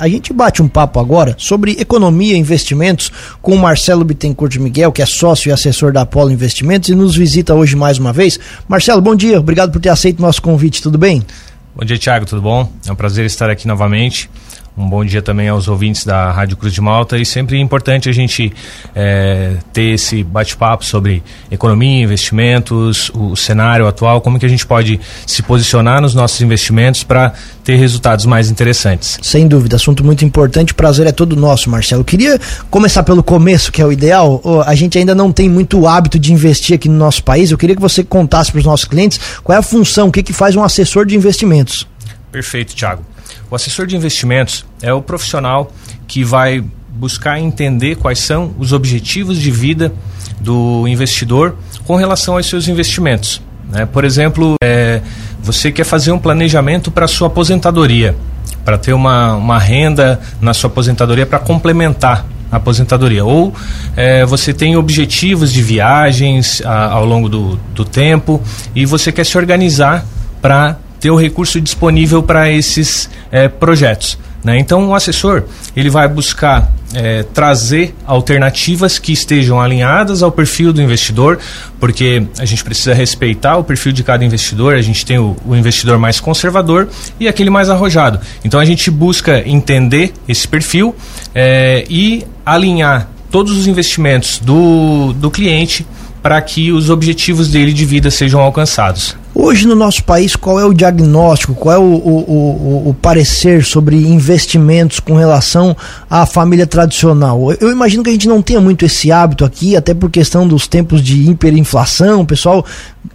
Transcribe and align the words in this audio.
A 0.00 0.06
gente 0.06 0.32
bate 0.32 0.62
um 0.62 0.68
papo 0.68 1.00
agora 1.00 1.34
sobre 1.36 1.72
economia 1.72 2.36
e 2.36 2.38
investimentos 2.38 3.10
com 3.42 3.52
o 3.52 3.58
Marcelo 3.58 4.04
Bittencourt 4.04 4.56
Miguel, 4.58 4.92
que 4.92 5.02
é 5.02 5.06
sócio 5.06 5.48
e 5.48 5.52
assessor 5.52 5.92
da 5.92 6.02
Apolo 6.02 6.30
Investimentos 6.30 6.88
e 6.88 6.94
nos 6.94 7.16
visita 7.16 7.52
hoje 7.52 7.74
mais 7.74 7.98
uma 7.98 8.12
vez. 8.12 8.38
Marcelo, 8.68 9.02
bom 9.02 9.16
dia, 9.16 9.40
obrigado 9.40 9.72
por 9.72 9.80
ter 9.80 9.88
aceito 9.88 10.22
nosso 10.22 10.40
convite, 10.40 10.80
tudo 10.80 10.96
bem? 10.96 11.26
Bom 11.74 11.84
dia, 11.84 11.98
Thiago, 11.98 12.26
tudo 12.26 12.40
bom? 12.40 12.72
É 12.86 12.92
um 12.92 12.94
prazer 12.94 13.26
estar 13.26 13.50
aqui 13.50 13.66
novamente. 13.66 14.30
Um 14.78 14.88
bom 14.88 15.04
dia 15.04 15.20
também 15.20 15.48
aos 15.48 15.66
ouvintes 15.66 16.04
da 16.04 16.30
Rádio 16.30 16.56
Cruz 16.56 16.72
de 16.72 16.80
Malta 16.80 17.18
e 17.18 17.26
sempre 17.26 17.56
é 17.56 17.60
importante 17.60 18.08
a 18.08 18.12
gente 18.12 18.52
é, 18.94 19.56
ter 19.72 19.94
esse 19.94 20.22
bate-papo 20.22 20.84
sobre 20.84 21.20
economia, 21.50 22.04
investimentos, 22.04 23.10
o 23.12 23.34
cenário 23.34 23.88
atual, 23.88 24.20
como 24.20 24.38
que 24.38 24.46
a 24.46 24.48
gente 24.48 24.64
pode 24.64 25.00
se 25.26 25.42
posicionar 25.42 26.00
nos 26.00 26.14
nossos 26.14 26.40
investimentos 26.42 27.02
para 27.02 27.32
ter 27.64 27.74
resultados 27.74 28.24
mais 28.24 28.50
interessantes. 28.50 29.18
Sem 29.20 29.48
dúvida, 29.48 29.74
assunto 29.74 30.04
muito 30.04 30.24
importante, 30.24 30.72
o 30.72 30.76
prazer 30.76 31.08
é 31.08 31.12
todo 31.12 31.34
nosso, 31.34 31.68
Marcelo. 31.68 32.04
Queria 32.04 32.40
começar 32.70 33.02
pelo 33.02 33.22
começo, 33.22 33.72
que 33.72 33.82
é 33.82 33.84
o 33.84 33.90
ideal. 33.90 34.40
A 34.64 34.76
gente 34.76 34.96
ainda 34.96 35.12
não 35.12 35.32
tem 35.32 35.48
muito 35.48 35.88
hábito 35.88 36.20
de 36.20 36.32
investir 36.32 36.76
aqui 36.76 36.88
no 36.88 36.96
nosso 36.96 37.24
país. 37.24 37.50
Eu 37.50 37.58
queria 37.58 37.74
que 37.74 37.82
você 37.82 38.04
contasse 38.04 38.52
para 38.52 38.60
os 38.60 38.64
nossos 38.64 38.86
clientes 38.86 39.18
qual 39.42 39.56
é 39.56 39.58
a 39.58 39.62
função, 39.62 40.06
o 40.06 40.12
que, 40.12 40.22
que 40.22 40.32
faz 40.32 40.54
um 40.54 40.62
assessor 40.62 41.04
de 41.04 41.16
investimentos. 41.16 41.84
Perfeito, 42.30 42.76
Thiago. 42.76 43.17
O 43.50 43.54
assessor 43.54 43.86
de 43.86 43.96
investimentos 43.96 44.64
é 44.82 44.92
o 44.92 45.00
profissional 45.00 45.72
que 46.06 46.22
vai 46.22 46.62
buscar 46.90 47.38
entender 47.38 47.96
quais 47.96 48.18
são 48.18 48.54
os 48.58 48.72
objetivos 48.72 49.38
de 49.38 49.50
vida 49.50 49.92
do 50.40 50.86
investidor 50.88 51.56
com 51.86 51.96
relação 51.96 52.36
aos 52.36 52.46
seus 52.46 52.68
investimentos. 52.68 53.40
Né? 53.70 53.86
Por 53.86 54.04
exemplo, 54.04 54.54
é, 54.62 55.00
você 55.40 55.70
quer 55.70 55.84
fazer 55.84 56.12
um 56.12 56.18
planejamento 56.18 56.90
para 56.90 57.06
sua 57.06 57.28
aposentadoria, 57.28 58.16
para 58.64 58.76
ter 58.76 58.92
uma, 58.92 59.34
uma 59.36 59.58
renda 59.58 60.20
na 60.40 60.52
sua 60.52 60.68
aposentadoria 60.68 61.24
para 61.24 61.38
complementar 61.38 62.26
a 62.50 62.56
aposentadoria. 62.56 63.24
Ou 63.24 63.54
é, 63.96 64.24
você 64.26 64.52
tem 64.52 64.76
objetivos 64.76 65.52
de 65.52 65.62
viagens 65.62 66.62
a, 66.64 66.92
ao 66.92 67.06
longo 67.06 67.28
do, 67.28 67.56
do 67.74 67.84
tempo 67.84 68.42
e 68.74 68.84
você 68.84 69.12
quer 69.12 69.24
se 69.24 69.38
organizar 69.38 70.04
para 70.42 70.76
ter 71.00 71.10
o 71.10 71.16
recurso 71.16 71.60
disponível 71.60 72.22
para 72.22 72.50
esses 72.50 73.08
é, 73.30 73.48
projetos. 73.48 74.18
Né? 74.42 74.58
Então, 74.58 74.88
o 74.88 74.94
assessor 74.94 75.44
ele 75.76 75.90
vai 75.90 76.06
buscar 76.08 76.72
é, 76.94 77.22
trazer 77.22 77.94
alternativas 78.06 78.98
que 78.98 79.12
estejam 79.12 79.60
alinhadas 79.60 80.22
ao 80.22 80.30
perfil 80.30 80.72
do 80.72 80.80
investidor, 80.80 81.38
porque 81.78 82.22
a 82.38 82.44
gente 82.44 82.62
precisa 82.62 82.94
respeitar 82.94 83.56
o 83.56 83.64
perfil 83.64 83.92
de 83.92 84.02
cada 84.02 84.24
investidor. 84.24 84.74
A 84.74 84.82
gente 84.82 85.04
tem 85.04 85.18
o, 85.18 85.36
o 85.44 85.56
investidor 85.56 85.98
mais 85.98 86.20
conservador 86.20 86.88
e 87.18 87.28
aquele 87.28 87.50
mais 87.50 87.68
arrojado. 87.68 88.20
Então, 88.44 88.60
a 88.60 88.64
gente 88.64 88.90
busca 88.90 89.46
entender 89.46 90.12
esse 90.28 90.46
perfil 90.46 90.94
é, 91.34 91.84
e 91.90 92.24
alinhar 92.46 93.08
todos 93.30 93.56
os 93.56 93.66
investimentos 93.66 94.38
do, 94.38 95.12
do 95.14 95.30
cliente 95.30 95.86
para 96.22 96.40
que 96.40 96.72
os 96.72 96.90
objetivos 96.90 97.48
dele 97.48 97.72
de 97.72 97.84
vida 97.84 98.10
sejam 98.10 98.40
alcançados. 98.40 99.16
Hoje 99.40 99.68
no 99.68 99.76
nosso 99.76 100.02
país, 100.02 100.34
qual 100.34 100.58
é 100.58 100.64
o 100.64 100.74
diagnóstico, 100.74 101.54
qual 101.54 101.76
é 101.76 101.78
o, 101.78 101.82
o, 101.84 102.18
o, 102.28 102.88
o, 102.88 102.94
parecer 102.94 103.64
sobre 103.64 103.94
investimentos 103.96 104.98
com 104.98 105.14
relação 105.14 105.76
à 106.10 106.26
família 106.26 106.66
tradicional? 106.66 107.52
Eu 107.52 107.70
imagino 107.70 108.02
que 108.02 108.10
a 108.10 108.12
gente 108.12 108.26
não 108.26 108.42
tenha 108.42 108.60
muito 108.60 108.84
esse 108.84 109.12
hábito 109.12 109.44
aqui, 109.44 109.76
até 109.76 109.94
por 109.94 110.10
questão 110.10 110.46
dos 110.48 110.66
tempos 110.66 111.00
de 111.00 111.30
hiperinflação, 111.30 112.22
o 112.22 112.26
pessoal 112.26 112.66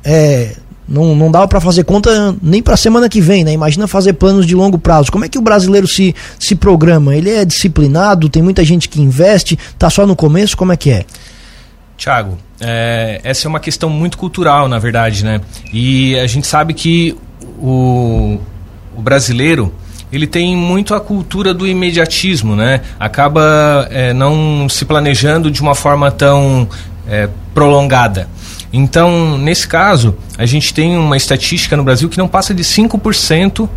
é, 0.01 0.55
não, 0.87 1.13
não 1.13 1.29
dava 1.29 1.45
para 1.45 1.59
fazer 1.59 1.83
conta 1.83 2.33
nem 2.41 2.63
para 2.63 2.77
semana 2.77 3.09
que 3.09 3.19
vem, 3.19 3.43
né? 3.43 3.51
Imagina 3.51 3.85
fazer 3.85 4.13
planos 4.13 4.45
de 4.45 4.55
longo 4.55 4.79
prazo. 4.79 5.11
Como 5.11 5.25
é 5.25 5.27
que 5.27 5.37
o 5.37 5.41
brasileiro 5.41 5.89
se, 5.89 6.15
se 6.39 6.55
programa? 6.55 7.13
Ele 7.13 7.31
é 7.31 7.43
disciplinado, 7.43 8.29
tem 8.29 8.41
muita 8.41 8.63
gente 8.63 8.87
que 8.87 9.01
investe, 9.01 9.59
tá 9.77 9.89
só 9.89 10.07
no 10.07 10.15
começo, 10.15 10.55
como 10.55 10.71
é 10.71 10.77
que 10.77 10.89
é? 10.89 11.05
Tiago, 11.97 12.37
é, 12.63 13.21
essa 13.23 13.47
é 13.47 13.49
uma 13.49 13.59
questão 13.59 13.89
muito 13.89 14.17
cultural, 14.17 14.67
na 14.67 14.79
verdade, 14.79 15.23
né? 15.23 15.41
E 15.71 16.17
a 16.19 16.27
gente 16.27 16.47
sabe 16.47 16.73
que 16.73 17.15
o, 17.59 18.39
o 18.95 19.01
brasileiro 19.01 19.73
ele 20.11 20.27
tem 20.27 20.55
muito 20.55 20.93
a 20.93 20.99
cultura 20.99 21.53
do 21.53 21.67
imediatismo, 21.67 22.55
né? 22.55 22.81
Acaba 22.99 23.87
é, 23.89 24.13
não 24.13 24.69
se 24.69 24.85
planejando 24.85 25.49
de 25.49 25.61
uma 25.61 25.73
forma 25.73 26.11
tão 26.11 26.67
é, 27.07 27.27
prolongada. 27.53 28.27
Então, 28.71 29.37
nesse 29.37 29.67
caso, 29.67 30.15
a 30.37 30.45
gente 30.45 30.73
tem 30.73 30.97
uma 30.97 31.17
estatística 31.17 31.75
no 31.75 31.83
Brasil 31.83 32.09
que 32.09 32.17
não 32.17 32.27
passa 32.27 32.53
de 32.53 32.63
5% 32.63 33.67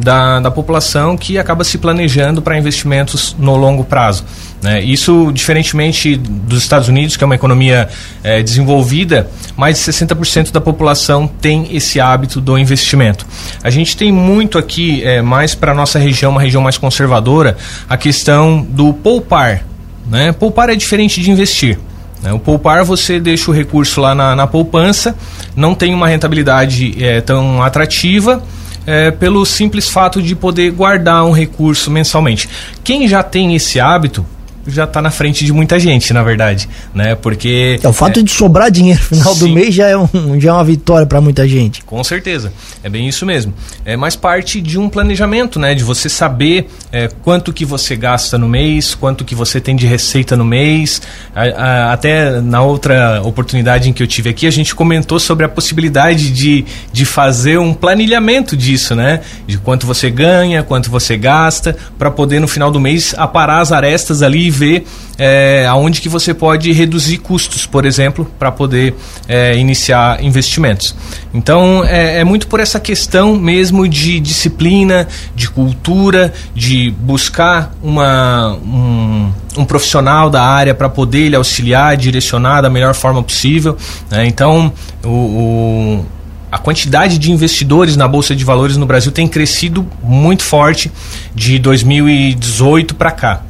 da, 0.00 0.40
da 0.40 0.50
população 0.50 1.16
que 1.16 1.38
acaba 1.38 1.62
se 1.62 1.78
planejando 1.78 2.40
para 2.40 2.56
investimentos 2.56 3.36
no 3.38 3.56
longo 3.56 3.84
prazo. 3.84 4.24
Né? 4.62 4.82
Isso, 4.82 5.30
diferentemente 5.32 6.16
dos 6.16 6.62
Estados 6.62 6.88
Unidos, 6.88 7.16
que 7.16 7.24
é 7.24 7.26
uma 7.26 7.34
economia 7.34 7.88
é, 8.22 8.42
desenvolvida, 8.42 9.28
mais 9.56 9.78
de 9.78 9.92
60% 9.92 10.50
da 10.50 10.60
população 10.60 11.26
tem 11.26 11.68
esse 11.74 12.00
hábito 12.00 12.40
do 12.40 12.58
investimento. 12.58 13.26
A 13.62 13.70
gente 13.70 13.96
tem 13.96 14.10
muito 14.10 14.58
aqui, 14.58 15.02
é, 15.04 15.22
mais 15.22 15.54
para 15.54 15.72
a 15.72 15.74
nossa 15.74 15.98
região, 15.98 16.32
uma 16.32 16.40
região 16.40 16.62
mais 16.62 16.78
conservadora, 16.78 17.56
a 17.88 17.96
questão 17.96 18.62
do 18.62 18.92
poupar. 18.92 19.64
Né? 20.08 20.32
Poupar 20.32 20.70
é 20.70 20.74
diferente 20.74 21.20
de 21.20 21.30
investir. 21.30 21.78
Né? 22.22 22.32
O 22.32 22.38
poupar 22.38 22.84
você 22.84 23.20
deixa 23.20 23.50
o 23.50 23.54
recurso 23.54 24.00
lá 24.00 24.14
na, 24.14 24.34
na 24.34 24.46
poupança, 24.46 25.14
não 25.54 25.74
tem 25.74 25.94
uma 25.94 26.08
rentabilidade 26.08 27.02
é, 27.02 27.20
tão 27.20 27.62
atrativa 27.62 28.42
é, 28.90 29.12
pelo 29.12 29.46
simples 29.46 29.88
fato 29.88 30.20
de 30.20 30.34
poder 30.34 30.72
guardar 30.72 31.24
um 31.24 31.30
recurso 31.30 31.92
mensalmente. 31.92 32.48
Quem 32.82 33.06
já 33.06 33.22
tem 33.22 33.54
esse 33.54 33.78
hábito 33.78 34.26
já 34.70 34.84
está 34.84 35.02
na 35.02 35.10
frente 35.10 35.44
de 35.44 35.52
muita 35.52 35.78
gente, 35.78 36.12
na 36.12 36.22
verdade, 36.22 36.68
né? 36.94 37.14
Porque 37.14 37.78
é 37.82 37.88
o 37.88 37.92
fato 37.92 38.20
é, 38.20 38.22
de 38.22 38.30
sobrar 38.30 38.70
dinheiro 38.70 39.00
no 39.10 39.18
final 39.18 39.34
sim, 39.34 39.40
do 39.40 39.48
mês 39.48 39.74
já 39.74 39.88
é, 39.88 39.96
um, 39.96 40.08
já 40.38 40.50
é 40.50 40.52
uma 40.52 40.64
vitória 40.64 41.06
para 41.06 41.20
muita 41.20 41.46
gente. 41.46 41.82
Com 41.84 42.02
certeza, 42.02 42.52
é 42.82 42.88
bem 42.88 43.08
isso 43.08 43.24
mesmo. 43.26 43.52
É 43.84 43.96
mais 43.96 44.16
parte 44.16 44.60
de 44.60 44.78
um 44.78 44.88
planejamento, 44.88 45.58
né? 45.58 45.74
De 45.74 45.84
você 45.84 46.08
saber 46.08 46.68
é, 46.92 47.08
quanto 47.22 47.52
que 47.52 47.64
você 47.64 47.96
gasta 47.96 48.38
no 48.38 48.48
mês, 48.48 48.94
quanto 48.94 49.24
que 49.24 49.34
você 49.34 49.60
tem 49.60 49.76
de 49.76 49.86
receita 49.86 50.36
no 50.36 50.44
mês. 50.44 51.02
A, 51.34 51.42
a, 51.42 51.92
até 51.92 52.40
na 52.40 52.62
outra 52.62 53.22
oportunidade 53.22 53.88
em 53.88 53.92
que 53.92 54.02
eu 54.02 54.06
tive 54.06 54.30
aqui, 54.30 54.46
a 54.46 54.50
gente 54.50 54.74
comentou 54.74 55.18
sobre 55.18 55.44
a 55.44 55.48
possibilidade 55.48 56.30
de, 56.30 56.64
de 56.92 57.04
fazer 57.04 57.58
um 57.58 57.74
planilhamento 57.74 58.56
disso, 58.56 58.94
né? 58.94 59.20
De 59.46 59.58
quanto 59.58 59.86
você 59.86 60.10
ganha, 60.10 60.62
quanto 60.62 60.90
você 60.90 61.16
gasta, 61.16 61.76
para 61.98 62.10
poder 62.10 62.40
no 62.40 62.48
final 62.48 62.70
do 62.70 62.80
mês 62.80 63.14
aparar 63.16 63.60
as 63.60 63.72
arestas 63.72 64.22
ali 64.22 64.46
e 64.46 64.50
ver 64.60 64.86
é, 65.18 65.66
aonde 65.66 66.00
que 66.00 66.08
você 66.08 66.32
pode 66.32 66.70
reduzir 66.72 67.18
custos, 67.18 67.66
por 67.66 67.84
exemplo, 67.84 68.26
para 68.38 68.50
poder 68.52 68.94
é, 69.28 69.56
iniciar 69.56 70.22
investimentos. 70.22 70.94
Então 71.32 71.84
é, 71.84 72.20
é, 72.20 72.24
muito 72.24 72.46
por 72.46 72.60
essa 72.60 72.78
questão 72.78 73.36
mesmo 73.36 73.88
de 73.88 74.20
disciplina, 74.20 75.08
de 75.34 75.48
cultura, 75.50 76.32
de 76.54 76.90
buscar 76.90 77.74
uma, 77.82 78.56
um, 78.64 79.32
um 79.58 79.64
profissional 79.64 80.30
da 80.30 80.42
área 80.42 80.74
para 80.74 80.88
poder 80.88 81.28
lhe 81.28 81.36
auxiliar, 81.36 81.96
direcionar 81.96 82.62
da 82.62 82.70
melhor 82.70 82.94
forma 82.94 83.22
possível. 83.22 83.76
Né? 84.10 84.26
Então 84.26 84.72
o, 85.04 85.08
o 85.08 86.06
a 86.52 86.58
quantidade 86.58 87.16
de 87.16 87.30
investidores 87.30 87.96
na 87.96 88.08
Bolsa 88.08 88.34
de 88.34 88.44
Valores 88.44 88.76
no 88.76 88.84
Brasil 88.84 89.12
tem 89.12 89.28
crescido 89.28 89.86
muito 90.02 90.42
forte 90.42 90.90
de 91.32 91.58
2018 91.58 92.94
para 92.96 93.12
cá. 93.12 93.42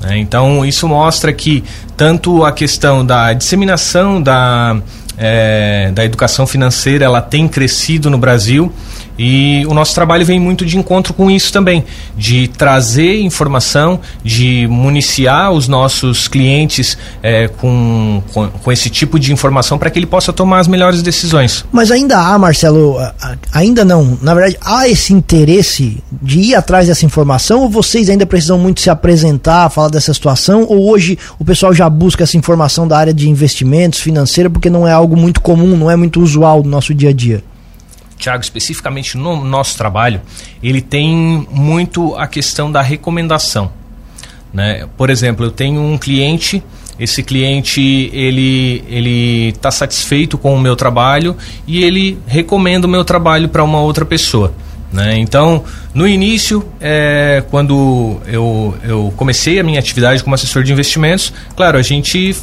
Né? 0.00 0.18
Então, 0.18 0.64
isso 0.64 0.86
mostra 0.88 1.32
que 1.32 1.64
tanto 1.96 2.44
a 2.44 2.52
questão 2.52 3.04
da 3.04 3.32
disseminação 3.32 4.22
da, 4.22 4.76
é, 5.16 5.90
da 5.92 6.04
educação 6.04 6.46
financeira 6.46 7.04
ela 7.04 7.20
tem 7.20 7.48
crescido 7.48 8.10
no 8.10 8.18
Brasil 8.18 8.72
e 9.18 9.64
o 9.66 9.74
nosso 9.74 9.94
trabalho 9.94 10.24
vem 10.24 10.38
muito 10.38 10.64
de 10.64 10.76
encontro 10.76 11.14
com 11.14 11.30
isso 11.30 11.52
também, 11.52 11.84
de 12.16 12.48
trazer 12.48 13.20
informação, 13.20 14.00
de 14.22 14.66
municiar 14.68 15.52
os 15.52 15.68
nossos 15.68 16.28
clientes 16.28 16.98
é, 17.22 17.48
com, 17.48 18.22
com, 18.32 18.48
com, 18.48 18.72
esse 18.72 18.90
tipo 18.90 19.18
de 19.18 19.32
informação 19.32 19.78
para 19.78 19.90
que 19.90 19.98
ele 19.98 20.06
possa 20.06 20.32
tomar 20.32 20.60
as 20.60 20.68
melhores 20.68 21.02
decisões. 21.02 21.64
Mas 21.72 21.90
ainda 21.90 22.18
há, 22.18 22.38
Marcelo, 22.38 22.96
ainda 23.52 23.84
não, 23.84 24.18
na 24.20 24.34
verdade, 24.34 24.56
há 24.60 24.88
esse 24.88 25.12
interesse 25.12 26.02
de 26.20 26.40
ir 26.40 26.54
atrás 26.54 26.88
dessa 26.88 27.06
informação 27.06 27.62
ou 27.62 27.70
vocês 27.70 28.10
ainda 28.10 28.26
precisam 28.26 28.58
muito 28.58 28.80
se 28.80 28.90
apresentar, 28.90 29.70
falar 29.70 29.88
dessa 29.88 30.12
situação 30.12 30.66
ou 30.68 30.90
hoje 30.90 31.18
o 31.38 31.44
pessoal 31.44 31.72
já 31.72 31.88
busca 31.88 32.24
essa 32.24 32.36
informação 32.36 32.86
da 32.86 32.98
área 32.98 33.14
de 33.14 33.28
investimentos, 33.28 34.00
financeira, 34.00 34.50
porque 34.50 34.70
não 34.70 34.86
é 34.86 34.92
algo 34.92 35.16
muito 35.16 35.40
comum, 35.40 35.76
não 35.76 35.90
é 35.90 35.96
muito 35.96 36.20
usual 36.20 36.62
no 36.62 36.70
nosso 36.70 36.94
dia 36.94 37.10
a 37.10 37.12
dia? 37.12 37.42
Tiago, 38.16 38.42
especificamente 38.42 39.16
no 39.16 39.44
nosso 39.44 39.76
trabalho, 39.76 40.20
ele 40.62 40.80
tem 40.80 41.46
muito 41.50 42.14
a 42.16 42.26
questão 42.26 42.70
da 42.70 42.82
recomendação. 42.82 43.70
Né? 44.52 44.86
Por 44.96 45.10
exemplo, 45.10 45.44
eu 45.44 45.50
tenho 45.50 45.80
um 45.80 45.98
cliente, 45.98 46.62
esse 46.98 47.22
cliente 47.22 48.10
ele 48.12 48.82
ele 48.88 49.48
está 49.48 49.70
satisfeito 49.70 50.38
com 50.38 50.54
o 50.54 50.58
meu 50.58 50.74
trabalho 50.74 51.36
e 51.66 51.84
ele 51.84 52.18
recomenda 52.26 52.86
o 52.86 52.90
meu 52.90 53.04
trabalho 53.04 53.48
para 53.48 53.62
uma 53.62 53.80
outra 53.80 54.04
pessoa. 54.04 54.54
Né? 54.92 55.18
Então, 55.18 55.64
no 55.92 56.06
início, 56.06 56.64
é, 56.80 57.44
quando 57.50 58.18
eu, 58.26 58.74
eu 58.82 59.12
comecei 59.16 59.58
a 59.58 59.62
minha 59.62 59.78
atividade 59.78 60.22
como 60.22 60.34
assessor 60.34 60.62
de 60.62 60.72
investimentos, 60.72 61.32
claro, 61.54 61.76
a 61.76 61.82
gente 61.82 62.34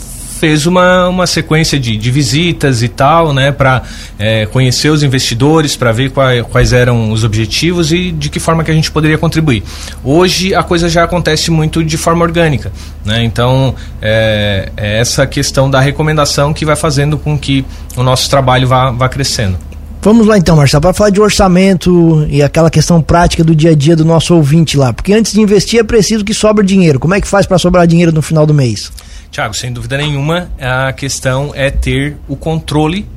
fez 0.44 0.66
uma, 0.66 1.08
uma 1.08 1.26
sequência 1.26 1.80
de, 1.80 1.96
de 1.96 2.12
visitas 2.12 2.84
e 2.84 2.90
tal, 2.90 3.34
né, 3.34 3.50
para 3.50 3.82
é, 4.20 4.46
conhecer 4.46 4.90
os 4.90 5.02
investidores, 5.02 5.78
para 5.78 5.94
ver 5.94 6.12
quais, 6.12 6.46
quais 6.48 6.74
eram 6.74 7.14
os 7.14 7.24
objetivos 7.24 7.94
e 7.94 8.12
de 8.12 8.28
que 8.28 8.42
forma 8.42 8.62
que 8.62 8.70
a 8.70 8.74
gente 8.74 8.92
poderia 8.92 9.18
contribuir. 9.18 9.64
Hoje 10.04 10.54
a 10.54 10.62
coisa 10.62 10.90
já 10.90 11.06
acontece 11.06 11.50
muito 11.50 11.82
de 11.82 11.96
forma 11.96 12.26
orgânica, 12.26 12.74
né, 13.06 13.24
então 13.24 13.74
é, 14.02 14.70
é 14.76 15.00
essa 15.00 15.26
questão 15.26 15.70
da 15.70 15.80
recomendação 15.80 16.54
que 16.54 16.66
vai 16.66 16.76
fazendo 16.76 17.18
com 17.18 17.40
que 17.40 17.64
o 17.96 18.04
nosso 18.04 18.30
trabalho 18.30 18.68
vá, 18.68 18.92
vá 18.92 19.08
crescendo. 19.08 19.58
Vamos 20.02 20.28
lá 20.28 20.38
então, 20.38 20.58
Marcelo, 20.58 20.82
para 20.82 20.92
falar 20.94 21.10
de 21.10 21.22
orçamento 21.22 22.28
e 22.30 22.44
aquela 22.44 22.70
questão 22.70 23.02
prática 23.02 23.46
do 23.46 23.56
dia 23.56 23.72
a 23.72 23.76
dia 23.76 23.96
do 23.96 24.04
nosso 24.04 24.36
ouvinte 24.36 24.76
lá. 24.76 24.92
Porque 24.92 25.14
antes 25.14 25.32
de 25.32 25.40
investir 25.40 25.80
é 25.80 25.84
preciso 25.84 26.26
que 26.26 26.34
sobre 26.34 26.66
dinheiro. 26.66 27.00
Como 27.00 27.14
é 27.14 27.22
que 27.22 27.28
faz 27.30 27.46
para 27.46 27.58
sobrar 27.58 27.88
dinheiro 27.88 28.12
no 28.12 28.22
final 28.22 28.46
do 28.46 28.54
mês? 28.54 28.92
Tiago, 29.34 29.56
sem 29.56 29.74
dúvida 29.74 29.98
nenhuma, 29.98 30.48
a 30.62 30.94
questão 30.94 31.52
é 31.56 31.72
ter 31.72 32.18
o 32.28 32.36
controle 32.36 33.10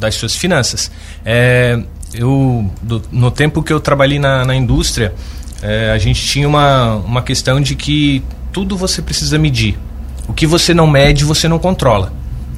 das 0.00 0.16
suas 0.16 0.34
finanças. 0.34 0.90
É, 1.24 1.80
eu, 2.12 2.68
do, 2.82 3.00
no 3.12 3.30
tempo 3.30 3.62
que 3.62 3.72
eu 3.72 3.78
trabalhei 3.78 4.18
na, 4.18 4.44
na 4.44 4.56
indústria, 4.56 5.14
é, 5.62 5.92
a 5.92 5.98
gente 5.98 6.26
tinha 6.26 6.48
uma, 6.48 6.96
uma 6.96 7.22
questão 7.22 7.60
de 7.60 7.76
que 7.76 8.20
tudo 8.52 8.76
você 8.76 9.00
precisa 9.00 9.38
medir. 9.38 9.78
O 10.26 10.32
que 10.32 10.44
você 10.44 10.74
não 10.74 10.88
mede, 10.88 11.24
você 11.24 11.46
não 11.46 11.60
controla. 11.60 12.12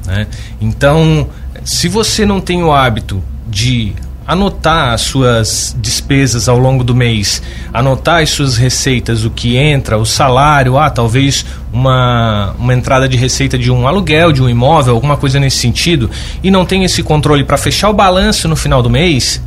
Né? 0.06 0.26
Então, 0.58 1.28
se 1.66 1.88
você 1.88 2.24
não 2.24 2.40
tem 2.40 2.62
o 2.62 2.72
hábito 2.72 3.22
de 3.46 3.92
anotar 4.26 4.92
as 4.92 5.02
suas 5.02 5.76
despesas 5.80 6.48
ao 6.48 6.58
longo 6.58 6.84
do 6.84 6.94
mês, 6.94 7.42
anotar 7.72 8.22
as 8.22 8.30
suas 8.30 8.56
receitas, 8.56 9.24
o 9.24 9.30
que 9.30 9.56
entra, 9.56 9.98
o 9.98 10.06
salário, 10.06 10.78
ah, 10.78 10.90
talvez 10.90 11.44
uma, 11.72 12.54
uma 12.58 12.74
entrada 12.74 13.08
de 13.08 13.16
receita 13.16 13.58
de 13.58 13.70
um 13.70 13.86
aluguel, 13.86 14.32
de 14.32 14.42
um 14.42 14.48
imóvel, 14.48 14.94
alguma 14.94 15.16
coisa 15.16 15.40
nesse 15.40 15.58
sentido, 15.58 16.10
e 16.42 16.50
não 16.50 16.64
tem 16.64 16.84
esse 16.84 17.02
controle 17.02 17.44
para 17.44 17.56
fechar 17.56 17.90
o 17.90 17.94
balanço 17.94 18.48
no 18.48 18.56
final 18.56 18.82
do 18.82 18.90
mês, 18.90 19.42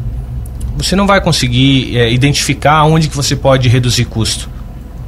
você 0.78 0.96
não 0.96 1.08
vai 1.08 1.22
conseguir 1.22 1.98
é, 1.98 2.12
identificar 2.12 2.84
onde 2.84 3.08
que 3.08 3.16
você 3.16 3.36
pode 3.36 3.70
reduzir 3.70 4.06
custo. 4.06 4.55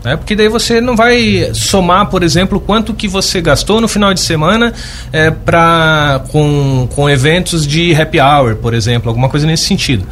Né? 0.07 0.15
Porque 0.15 0.37
daí 0.37 0.47
você 0.47 0.79
não 0.79 0.95
vai 0.95 1.51
somar, 1.53 2.09
por 2.09 2.23
exemplo, 2.23 2.61
quanto 2.61 2.93
que 2.93 3.09
você 3.09 3.41
gastou 3.41 3.81
no 3.81 3.89
final 3.89 4.13
de 4.13 4.21
semana 4.21 4.73
é, 5.11 5.29
pra, 5.29 6.23
com, 6.29 6.87
com 6.95 7.09
eventos 7.09 7.67
de 7.67 7.93
happy 7.93 8.17
hour, 8.21 8.55
por 8.55 8.73
exemplo, 8.73 9.09
alguma 9.09 9.27
coisa 9.27 9.45
nesse 9.45 9.65
sentido. 9.65 10.07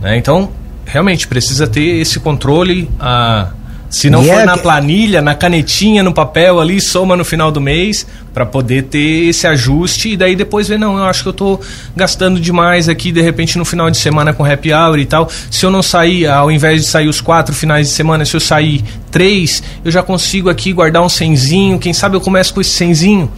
Né? 0.00 0.16
Então, 0.16 0.52
realmente, 0.86 1.26
precisa 1.26 1.66
ter 1.66 2.00
esse 2.00 2.20
controle. 2.20 2.88
A, 3.00 3.48
se 3.90 4.08
não 4.08 4.22
e 4.22 4.26
for 4.26 4.38
é 4.38 4.44
na 4.44 4.56
planilha, 4.56 5.20
na 5.20 5.34
canetinha, 5.34 6.00
no 6.00 6.14
papel 6.14 6.60
ali, 6.60 6.80
soma 6.80 7.16
no 7.16 7.24
final 7.24 7.50
do 7.50 7.60
mês 7.60 8.06
para 8.32 8.46
poder 8.46 8.84
ter 8.84 9.28
esse 9.28 9.48
ajuste 9.48 10.10
e 10.10 10.16
daí 10.16 10.36
depois 10.36 10.68
ver, 10.68 10.78
não, 10.78 10.96
eu 10.96 11.04
acho 11.04 11.22
que 11.22 11.28
eu 11.28 11.32
estou 11.32 11.60
gastando 11.96 12.38
demais 12.38 12.88
aqui, 12.88 13.10
de 13.10 13.20
repente 13.20 13.58
no 13.58 13.64
final 13.64 13.90
de 13.90 13.96
semana 13.96 14.32
com 14.32 14.44
happy 14.44 14.72
hour 14.72 14.96
e 15.00 15.04
tal. 15.04 15.28
Se 15.50 15.66
eu 15.66 15.70
não 15.72 15.82
sair, 15.82 16.28
ao 16.28 16.52
invés 16.52 16.82
de 16.82 16.88
sair 16.88 17.08
os 17.08 17.20
quatro 17.20 17.52
finais 17.52 17.88
de 17.88 17.92
semana, 17.92 18.24
se 18.24 18.36
eu 18.36 18.40
sair 18.40 18.84
três, 19.10 19.60
eu 19.84 19.90
já 19.90 20.04
consigo 20.04 20.48
aqui 20.48 20.72
guardar 20.72 21.02
um 21.02 21.08
cenzinho, 21.08 21.76
quem 21.76 21.92
sabe 21.92 22.16
eu 22.16 22.20
começo 22.20 22.54
com 22.54 22.60
esse 22.60 22.70
cenzinho. 22.70 23.28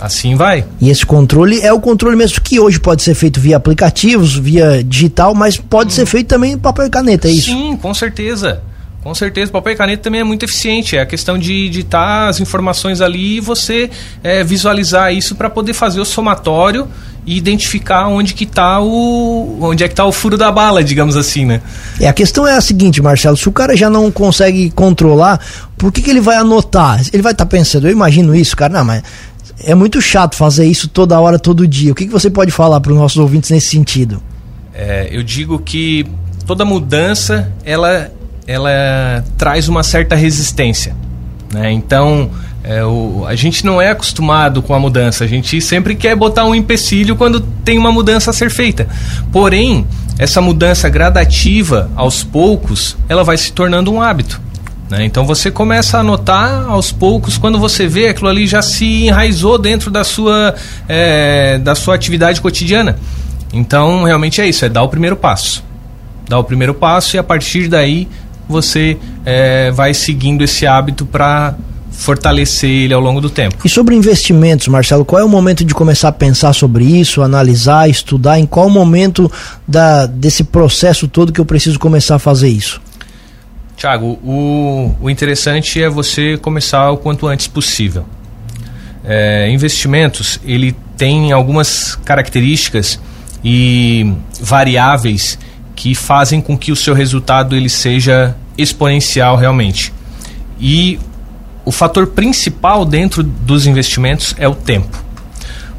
Assim 0.00 0.34
vai. 0.34 0.64
E 0.80 0.88
esse 0.88 1.04
controle 1.04 1.60
é 1.60 1.70
o 1.70 1.78
controle 1.78 2.16
mesmo 2.16 2.40
que 2.40 2.58
hoje 2.58 2.80
pode 2.80 3.02
ser 3.02 3.14
feito 3.14 3.38
via 3.38 3.58
aplicativos, 3.58 4.34
via 4.34 4.82
digital, 4.82 5.34
mas 5.34 5.58
pode 5.58 5.92
hum. 5.92 5.94
ser 5.94 6.06
feito 6.06 6.28
também 6.28 6.52
em 6.52 6.58
papel 6.58 6.86
e 6.86 6.90
caneta, 6.90 7.28
é 7.28 7.32
isso? 7.32 7.50
Sim, 7.50 7.76
com 7.76 7.92
certeza. 7.92 8.62
Com 9.02 9.14
certeza, 9.14 9.50
papel 9.50 9.72
e 9.72 9.76
caneta 9.76 10.02
também 10.02 10.20
é 10.20 10.24
muito 10.24 10.44
eficiente. 10.44 10.96
É 10.96 11.00
a 11.00 11.06
questão 11.06 11.38
de 11.38 11.66
editar 11.66 12.28
as 12.28 12.38
informações 12.38 13.00
ali 13.00 13.36
e 13.36 13.40
você 13.40 13.88
é, 14.22 14.44
visualizar 14.44 15.12
isso 15.14 15.34
para 15.34 15.48
poder 15.48 15.72
fazer 15.72 16.00
o 16.00 16.04
somatório 16.04 16.86
e 17.26 17.36
identificar 17.36 18.08
onde 18.08 18.34
que 18.34 18.44
tá 18.44 18.80
o 18.80 19.58
onde 19.62 19.84
é 19.84 19.88
que 19.88 19.94
tá 19.94 20.04
o 20.04 20.12
furo 20.12 20.36
da 20.36 20.52
bala, 20.52 20.84
digamos 20.84 21.16
assim, 21.16 21.46
né? 21.46 21.62
É, 21.98 22.08
a 22.08 22.12
questão 22.12 22.46
é 22.46 22.56
a 22.56 22.60
seguinte, 22.60 23.00
Marcelo, 23.00 23.36
se 23.36 23.48
o 23.48 23.52
cara 23.52 23.74
já 23.74 23.88
não 23.88 24.10
consegue 24.10 24.70
controlar, 24.70 25.40
por 25.78 25.90
que, 25.92 26.02
que 26.02 26.10
ele 26.10 26.20
vai 26.20 26.36
anotar? 26.36 27.00
Ele 27.12 27.22
vai 27.22 27.32
estar 27.32 27.44
tá 27.44 27.48
pensando, 27.48 27.86
eu 27.86 27.92
imagino 27.92 28.34
isso, 28.34 28.54
cara, 28.54 28.72
não, 28.72 28.84
mas 28.84 29.02
é 29.64 29.74
muito 29.74 30.00
chato 30.00 30.34
fazer 30.34 30.66
isso 30.66 30.88
toda 30.88 31.18
hora, 31.18 31.38
todo 31.38 31.66
dia. 31.66 31.92
O 31.92 31.94
que, 31.94 32.06
que 32.06 32.12
você 32.12 32.28
pode 32.28 32.50
falar 32.50 32.80
para 32.80 32.92
os 32.92 32.98
nossos 32.98 33.18
ouvintes 33.18 33.50
nesse 33.50 33.68
sentido? 33.68 34.22
É, 34.74 35.08
eu 35.10 35.22
digo 35.22 35.58
que 35.58 36.06
toda 36.46 36.64
mudança 36.64 37.52
ela 37.64 38.10
ela 38.50 39.24
traz 39.38 39.68
uma 39.68 39.82
certa 39.84 40.16
resistência. 40.16 40.94
Né? 41.52 41.70
Então, 41.70 42.30
é, 42.64 42.84
o, 42.84 43.24
a 43.26 43.34
gente 43.36 43.64
não 43.64 43.80
é 43.80 43.90
acostumado 43.90 44.60
com 44.60 44.74
a 44.74 44.78
mudança, 44.78 45.22
a 45.22 45.26
gente 45.26 45.60
sempre 45.60 45.94
quer 45.94 46.16
botar 46.16 46.44
um 46.44 46.54
empecilho 46.54 47.14
quando 47.14 47.40
tem 47.40 47.78
uma 47.78 47.92
mudança 47.92 48.30
a 48.30 48.34
ser 48.34 48.50
feita. 48.50 48.88
Porém, 49.30 49.86
essa 50.18 50.40
mudança 50.40 50.88
gradativa, 50.88 51.88
aos 51.94 52.24
poucos, 52.24 52.96
ela 53.08 53.22
vai 53.22 53.38
se 53.38 53.52
tornando 53.52 53.92
um 53.92 54.02
hábito. 54.02 54.40
Né? 54.90 55.04
Então 55.04 55.24
você 55.24 55.48
começa 55.48 55.98
a 55.98 56.02
notar 56.02 56.64
aos 56.68 56.90
poucos, 56.90 57.38
quando 57.38 57.56
você 57.56 57.86
vê 57.86 58.08
aquilo 58.08 58.28
ali 58.28 58.48
já 58.48 58.60
se 58.60 59.06
enraizou 59.06 59.56
dentro 59.58 59.92
da 59.92 60.02
sua, 60.02 60.56
é, 60.88 61.56
da 61.58 61.76
sua 61.76 61.94
atividade 61.94 62.40
cotidiana. 62.40 62.98
Então, 63.52 64.04
realmente 64.04 64.40
é 64.40 64.48
isso, 64.48 64.64
é 64.64 64.68
dar 64.68 64.82
o 64.82 64.88
primeiro 64.88 65.16
passo. 65.16 65.62
Dar 66.28 66.38
o 66.38 66.44
primeiro 66.44 66.74
passo 66.74 67.16
e 67.16 67.18
a 67.18 67.22
partir 67.22 67.68
daí 67.68 68.08
você 68.50 68.96
é, 69.24 69.70
vai 69.70 69.94
seguindo 69.94 70.42
esse 70.42 70.66
hábito 70.66 71.06
para 71.06 71.54
fortalecer 71.90 72.70
ele 72.70 72.94
ao 72.94 73.00
longo 73.00 73.20
do 73.20 73.28
tempo. 73.28 73.56
E 73.64 73.68
sobre 73.68 73.94
investimentos, 73.94 74.68
Marcelo, 74.68 75.04
qual 75.04 75.20
é 75.20 75.24
o 75.24 75.28
momento 75.28 75.64
de 75.64 75.74
começar 75.74 76.08
a 76.08 76.12
pensar 76.12 76.52
sobre 76.52 76.84
isso, 76.84 77.20
analisar, 77.22 77.88
estudar? 77.90 78.38
Em 78.38 78.46
qual 78.46 78.70
momento 78.70 79.30
da, 79.66 80.06
desse 80.06 80.44
processo 80.44 81.06
todo 81.06 81.32
que 81.32 81.40
eu 81.40 81.44
preciso 81.44 81.78
começar 81.78 82.16
a 82.16 82.18
fazer 82.18 82.48
isso? 82.48 82.80
Tiago, 83.76 84.18
o, 84.24 84.94
o 85.00 85.10
interessante 85.10 85.82
é 85.82 85.88
você 85.88 86.36
começar 86.36 86.90
o 86.90 86.96
quanto 86.96 87.26
antes 87.26 87.46
possível. 87.46 88.04
É, 89.04 89.50
investimentos, 89.50 90.38
ele 90.44 90.76
tem 90.96 91.32
algumas 91.32 91.96
características 91.96 93.00
e 93.42 94.12
variáveis 94.40 95.38
que 95.80 95.94
fazem 95.94 96.42
com 96.42 96.58
que 96.58 96.70
o 96.70 96.76
seu 96.76 96.92
resultado 96.92 97.56
ele 97.56 97.70
seja 97.70 98.36
exponencial 98.58 99.34
realmente. 99.34 99.94
E 100.60 100.98
o 101.64 101.72
fator 101.72 102.08
principal 102.08 102.84
dentro 102.84 103.22
dos 103.22 103.66
investimentos 103.66 104.34
é 104.36 104.46
o 104.46 104.54
tempo. 104.54 104.94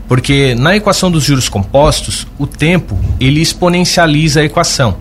Porque 0.08 0.56
na 0.56 0.76
equação 0.76 1.12
dos 1.12 1.24
juros 1.24 1.48
compostos, 1.48 2.26
o 2.40 2.48
tempo 2.48 2.98
ele 3.20 3.42
exponencializa 3.42 4.42
a 4.42 4.44
equação. 4.44 4.98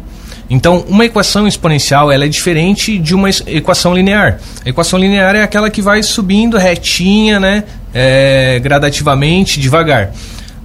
Então, 0.50 0.84
uma 0.86 1.06
equação 1.06 1.48
exponencial 1.48 2.12
ela 2.12 2.26
é 2.26 2.28
diferente 2.28 2.98
de 2.98 3.14
uma 3.14 3.30
equação 3.46 3.94
linear. 3.94 4.38
A 4.66 4.68
equação 4.68 4.98
linear 4.98 5.34
é 5.34 5.42
aquela 5.42 5.70
que 5.70 5.80
vai 5.80 6.02
subindo 6.02 6.58
retinha, 6.58 7.40
né, 7.40 7.64
é, 7.94 8.60
gradativamente, 8.62 9.58
devagar. 9.58 10.12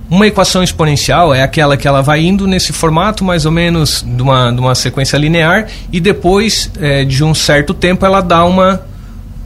Uma 0.09 0.27
equação 0.27 0.61
exponencial 0.61 1.33
é 1.33 1.41
aquela 1.41 1.75
que 1.75 1.87
ela 1.87 2.01
vai 2.01 2.23
indo 2.23 2.45
nesse 2.45 2.71
formato 2.71 3.23
mais 3.23 3.45
ou 3.45 3.51
menos 3.51 4.05
de 4.07 4.21
uma, 4.21 4.51
de 4.51 4.59
uma 4.59 4.75
sequência 4.75 5.17
linear 5.17 5.67
e 5.91 5.99
depois 5.99 6.69
é, 6.79 7.03
de 7.03 7.23
um 7.23 7.33
certo 7.33 7.73
tempo 7.73 8.05
ela 8.05 8.21
dá 8.21 8.45
uma, 8.45 8.81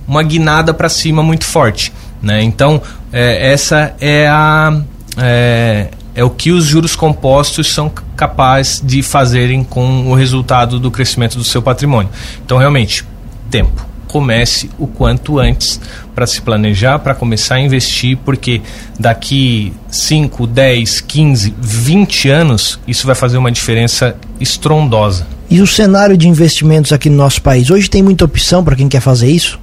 uma 0.05 0.21
guinada 0.21 0.73
para 0.73 0.89
cima 0.89 1.23
muito 1.23 1.45
forte. 1.45 1.93
Né? 2.21 2.43
Então, 2.43 2.81
é, 3.13 3.51
essa 3.53 3.95
é, 4.01 4.27
a, 4.27 4.81
é, 5.17 5.87
é 6.13 6.23
o 6.25 6.29
que 6.29 6.51
os 6.51 6.65
juros 6.65 6.93
compostos 6.93 7.73
são 7.73 7.89
capazes 8.17 8.81
de 8.83 9.01
fazerem 9.01 9.63
com 9.63 10.11
o 10.11 10.13
resultado 10.13 10.77
do 10.77 10.91
crescimento 10.91 11.37
do 11.37 11.43
seu 11.45 11.61
patrimônio. 11.61 12.11
Então, 12.43 12.57
realmente, 12.57 13.05
tempo 13.49 13.88
comece 14.09 14.69
o 14.79 14.87
quanto 14.87 15.39
antes 15.39 15.79
para 16.15 16.25
se 16.25 16.41
planejar, 16.41 16.97
para 16.99 17.13
começar 17.13 17.55
a 17.55 17.59
investir, 17.61 18.17
porque 18.25 18.59
daqui 18.99 19.71
5, 19.89 20.47
10, 20.47 21.01
15, 21.01 21.55
20 21.61 22.29
anos 22.29 22.79
isso 22.87 23.05
vai 23.05 23.15
fazer 23.15 23.37
uma 23.37 23.51
diferença 23.51 24.15
estrondosa. 24.39 25.27
E 25.49 25.61
o 25.61 25.67
cenário 25.67 26.17
de 26.17 26.27
investimentos 26.27 26.91
aqui 26.91 27.09
no 27.09 27.17
nosso 27.17 27.41
país? 27.41 27.69
Hoje 27.69 27.89
tem 27.89 28.01
muita 28.01 28.25
opção 28.25 28.63
para 28.63 28.75
quem 28.75 28.89
quer 28.89 28.99
fazer 28.99 29.29
isso? 29.29 29.59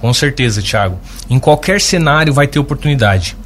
Com 0.00 0.12
certeza, 0.12 0.60
Thiago. 0.60 0.98
Em 1.28 1.38
qualquer 1.38 1.80
cenário 1.80 2.32
vai 2.32 2.48
ter 2.48 2.58
oportunidade. 2.58 3.36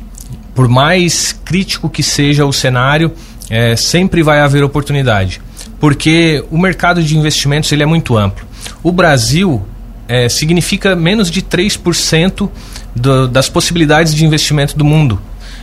Por 0.55 0.69
mais 0.69 1.33
crítico 1.45 1.91
que 1.91 2.03
seja 2.03 2.47
o 2.47 2.53
cenário, 2.53 3.13
é, 3.51 3.77
sempre 3.77 4.23
vai 4.23 4.41
haver 4.41 4.65
oportunidade. 4.65 5.41
Porque 5.79 6.43
o 6.51 6.57
mercado 6.57 7.03
de 7.03 7.17
investimentos 7.19 7.71
ele 7.73 7.83
é 7.83 7.87
muito 7.87 8.17
amplo. 8.17 8.47
O 8.83 8.91
Brasil 8.91 9.67
é, 10.09 10.29
significa 10.29 10.95
menos 10.95 11.31
de 11.31 11.43
3% 11.43 12.49
do, 12.95 13.29
das 13.29 13.49
possibilidades 13.49 14.15
de 14.15 14.25
investimento 14.25 14.77
do 14.77 14.85
mundo. 14.85 15.21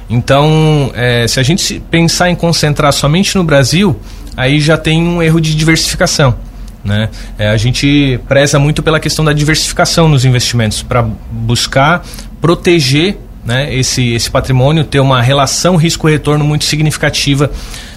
Então, 0.09 0.91
é, 0.93 1.25
se 1.27 1.39
a 1.39 1.43
gente 1.43 1.81
pensar 1.89 2.29
em 2.29 2.35
concentrar 2.35 2.91
somente 2.91 3.35
no 3.37 3.43
Brasil, 3.43 3.97
aí 4.35 4.59
já 4.59 4.77
tem 4.77 5.01
um 5.01 5.21
erro 5.21 5.39
de 5.39 5.55
diversificação. 5.55 6.35
Né? 6.83 7.09
É, 7.37 7.49
a 7.49 7.57
gente 7.57 8.19
preza 8.27 8.57
muito 8.59 8.81
pela 8.81 8.99
questão 8.99 9.23
da 9.23 9.33
diversificação 9.33 10.09
nos 10.09 10.25
investimentos, 10.25 10.81
para 10.81 11.03
buscar 11.31 12.03
proteger 12.41 13.17
né, 13.45 13.73
esse, 13.73 14.13
esse 14.13 14.29
patrimônio, 14.29 14.83
ter 14.83 14.99
uma 14.99 15.21
relação 15.21 15.75
risco-retorno 15.75 16.43
muito 16.43 16.65
significativa 16.65 17.49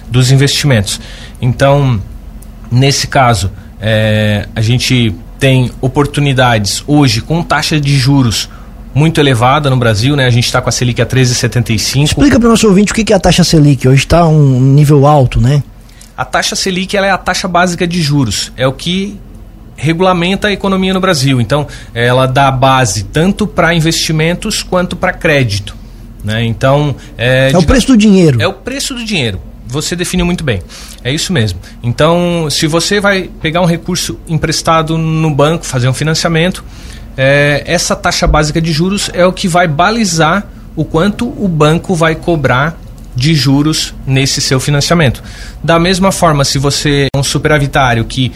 dos 0.09 0.31
investimentos. 0.31 1.01
Então, 1.41 2.01
nesse 2.71 3.07
caso, 3.07 3.51
é, 3.81 4.47
a 4.55 4.61
gente 4.61 5.13
tem 5.39 5.71
oportunidades 5.81 6.83
hoje 6.87 7.21
com 7.21 7.43
taxa 7.43 7.79
de 7.79 7.97
juros 7.97 8.49
muito 8.93 9.19
elevada 9.19 9.69
no 9.69 9.75
Brasil, 9.75 10.15
né? 10.15 10.25
A 10.25 10.29
gente 10.29 10.45
está 10.45 10.61
com 10.61 10.69
a 10.69 10.71
Selic 10.71 11.01
a 11.01 11.05
13,75. 11.05 12.03
Explica 12.05 12.39
para 12.39 12.47
o 12.47 12.49
nosso 12.51 12.65
ouvinte 12.67 12.93
o 12.93 12.95
que 12.95 13.11
é 13.11 13.15
a 13.15 13.19
taxa 13.19 13.43
Selic. 13.43 13.87
Hoje 13.87 13.99
está 13.99 14.25
um 14.25 14.59
nível 14.59 15.05
alto, 15.05 15.41
né? 15.41 15.61
A 16.17 16.23
taxa 16.23 16.55
Selic 16.55 16.95
ela 16.95 17.05
é 17.05 17.11
a 17.11 17.17
taxa 17.17 17.47
básica 17.47 17.85
de 17.85 18.01
juros. 18.01 18.53
É 18.55 18.65
o 18.65 18.71
que 18.71 19.19
regulamenta 19.75 20.47
a 20.47 20.51
economia 20.51 20.93
no 20.93 21.01
Brasil. 21.01 21.41
Então, 21.41 21.67
ela 21.93 22.25
dá 22.25 22.49
base 22.49 23.03
tanto 23.03 23.45
para 23.45 23.73
investimentos 23.73 24.63
quanto 24.63 24.95
para 24.95 25.11
crédito. 25.11 25.75
Né? 26.23 26.45
Então, 26.45 26.95
é, 27.17 27.51
é 27.51 27.57
o 27.57 27.63
preço 27.63 27.87
do 27.87 27.97
dinheiro. 27.97 28.41
É 28.41 28.47
o 28.47 28.53
preço 28.53 28.95
do 28.95 29.03
dinheiro. 29.03 29.41
Você 29.75 29.93
definiu 29.93 30.25
muito 30.25 30.43
bem. 30.43 30.61
É 31.03 31.11
isso 31.11 31.33
mesmo. 31.33 31.59
Então, 31.83 32.47
se 32.49 32.65
você 32.65 33.01
vai 33.01 33.29
pegar 33.41 33.61
um 33.61 33.65
recurso 33.65 34.17
emprestado 34.25 34.97
no 34.97 35.29
banco, 35.29 35.65
fazer 35.65 35.89
um 35.89 35.93
financiamento, 35.93 36.63
é, 37.17 37.61
essa 37.65 37.93
taxa 37.93 38.25
básica 38.25 38.61
de 38.61 38.71
juros 38.71 39.09
é 39.13 39.25
o 39.25 39.33
que 39.33 39.49
vai 39.49 39.67
balizar 39.67 40.47
o 40.77 40.85
quanto 40.85 41.27
o 41.27 41.47
banco 41.47 41.93
vai 41.93 42.15
cobrar 42.15 42.77
de 43.13 43.35
juros 43.35 43.93
nesse 44.07 44.39
seu 44.39 44.59
financiamento. 44.61 45.21
Da 45.61 45.77
mesma 45.77 46.11
forma, 46.11 46.45
se 46.45 46.57
você 46.57 47.07
é 47.13 47.17
um 47.17 47.23
superavitário 47.23 48.05
que 48.05 48.31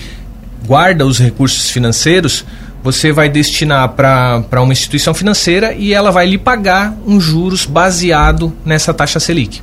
guarda 0.66 1.06
os 1.06 1.20
recursos 1.20 1.70
financeiros, 1.70 2.46
você 2.84 3.12
vai 3.12 3.30
destinar 3.30 3.88
para 3.90 4.62
uma 4.62 4.74
instituição 4.74 5.14
financeira 5.14 5.74
e 5.74 5.94
ela 5.94 6.12
vai 6.12 6.28
lhe 6.28 6.38
pagar 6.38 6.94
um 7.08 7.20
juros 7.20 7.66
baseado 7.66 8.54
nessa 8.66 8.94
taxa 8.94 9.20
Selic. 9.20 9.62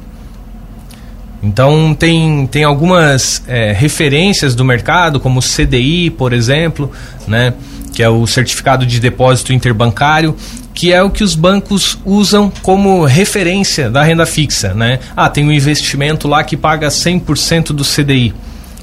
Então 1.46 1.94
tem, 1.94 2.46
tem 2.48 2.64
algumas 2.64 3.42
é, 3.46 3.72
referências 3.72 4.54
do 4.54 4.64
mercado, 4.64 5.20
como 5.20 5.38
o 5.38 5.42
CDI, 5.42 6.10
por 6.10 6.32
exemplo, 6.32 6.90
né? 7.26 7.54
que 7.92 8.02
é 8.02 8.08
o 8.10 8.26
certificado 8.26 8.84
de 8.84 9.00
depósito 9.00 9.54
interbancário, 9.54 10.36
que 10.74 10.92
é 10.92 11.02
o 11.02 11.08
que 11.08 11.24
os 11.24 11.34
bancos 11.34 11.98
usam 12.04 12.52
como 12.62 13.06
referência 13.06 13.88
da 13.88 14.02
renda 14.02 14.26
fixa, 14.26 14.74
né? 14.74 14.98
Ah, 15.16 15.30
tem 15.30 15.42
um 15.46 15.50
investimento 15.50 16.28
lá 16.28 16.44
que 16.44 16.58
paga 16.58 16.88
100% 16.88 17.68
do 17.68 17.82
CDI. 17.82 18.34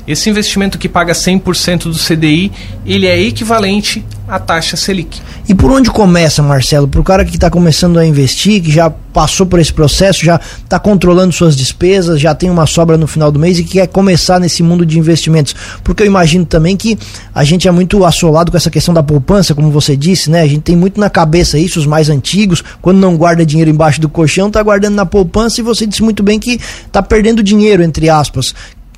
Esse 0.07 0.29
investimento 0.29 0.77
que 0.77 0.89
paga 0.89 1.13
100% 1.13 1.83
do 1.83 1.97
CDI, 1.97 2.51
ele 2.85 3.07
é 3.07 3.19
equivalente 3.21 4.03
à 4.27 4.37
taxa 4.37 4.75
Selic. 4.75 5.21
E 5.47 5.53
por 5.53 5.71
onde 5.71 5.89
começa, 5.89 6.41
Marcelo? 6.41 6.87
Para 6.87 6.99
o 6.99 7.03
cara 7.03 7.23
que 7.23 7.35
está 7.35 7.49
começando 7.49 7.97
a 7.97 8.05
investir, 8.05 8.61
que 8.61 8.71
já 8.71 8.89
passou 8.89 9.45
por 9.45 9.59
esse 9.59 9.71
processo, 9.71 10.25
já 10.25 10.39
está 10.63 10.77
controlando 10.77 11.31
suas 11.31 11.55
despesas, 11.55 12.19
já 12.19 12.35
tem 12.35 12.49
uma 12.49 12.65
sobra 12.65 12.97
no 12.97 13.07
final 13.07 13.31
do 13.31 13.39
mês 13.39 13.59
e 13.59 13.63
que 13.63 13.73
quer 13.73 13.87
começar 13.87 14.39
nesse 14.39 14.61
mundo 14.61 14.85
de 14.85 14.99
investimentos. 14.99 15.55
Porque 15.83 16.03
eu 16.03 16.07
imagino 16.07 16.45
também 16.45 16.75
que 16.75 16.97
a 17.33 17.43
gente 17.45 17.67
é 17.67 17.71
muito 17.71 18.03
assolado 18.03 18.51
com 18.51 18.57
essa 18.57 18.69
questão 18.69 18.93
da 18.93 19.03
poupança, 19.03 19.55
como 19.55 19.71
você 19.71 19.95
disse, 19.95 20.29
né? 20.29 20.41
A 20.41 20.47
gente 20.47 20.61
tem 20.61 20.75
muito 20.75 20.99
na 20.99 21.09
cabeça 21.09 21.57
isso, 21.57 21.79
os 21.79 21.85
mais 21.85 22.09
antigos, 22.09 22.61
quando 22.81 22.97
não 22.97 23.15
guarda 23.15 23.45
dinheiro 23.45 23.71
embaixo 23.71 24.01
do 24.01 24.09
colchão, 24.09 24.47
está 24.47 24.61
guardando 24.61 24.95
na 24.95 25.05
poupança 25.05 25.61
e 25.61 25.63
você 25.63 25.85
disse 25.85 26.03
muito 26.03 26.23
bem 26.23 26.39
que 26.39 26.59
está 26.85 27.01
perdendo 27.01 27.41
dinheiro, 27.41 27.83
entre 27.83 28.09
aspas 28.09 28.53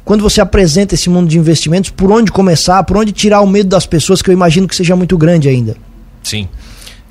quando 0.06 0.22
você 0.22 0.40
apresenta 0.40 0.94
esse 0.94 1.10
mundo 1.10 1.28
de 1.28 1.38
investimentos, 1.38 1.90
por 1.90 2.12
onde 2.12 2.32
começar, 2.32 2.84
por 2.84 2.96
onde 2.96 3.12
tirar 3.12 3.42
o 3.42 3.48
medo 3.48 3.68
das 3.68 3.88
pessoas, 3.88 4.22
que 4.22 4.30
eu 4.30 4.34
imagino 4.34 4.68
que 4.68 4.76
seja 4.76 4.96
muito 4.96 5.18
grande 5.18 5.50
ainda? 5.50 5.76
Sim. 6.22 6.48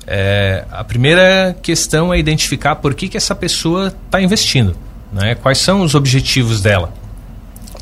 É, 0.07 0.63
a 0.71 0.83
primeira 0.83 1.55
questão 1.61 2.13
é 2.13 2.17
identificar 2.17 2.75
por 2.75 2.93
que, 2.93 3.09
que 3.09 3.17
essa 3.17 3.35
pessoa 3.35 3.93
está 4.05 4.21
investindo, 4.21 4.75
né? 5.11 5.35
quais 5.35 5.57
são 5.57 5.81
os 5.81 5.93
objetivos 5.93 6.61
dela. 6.61 6.93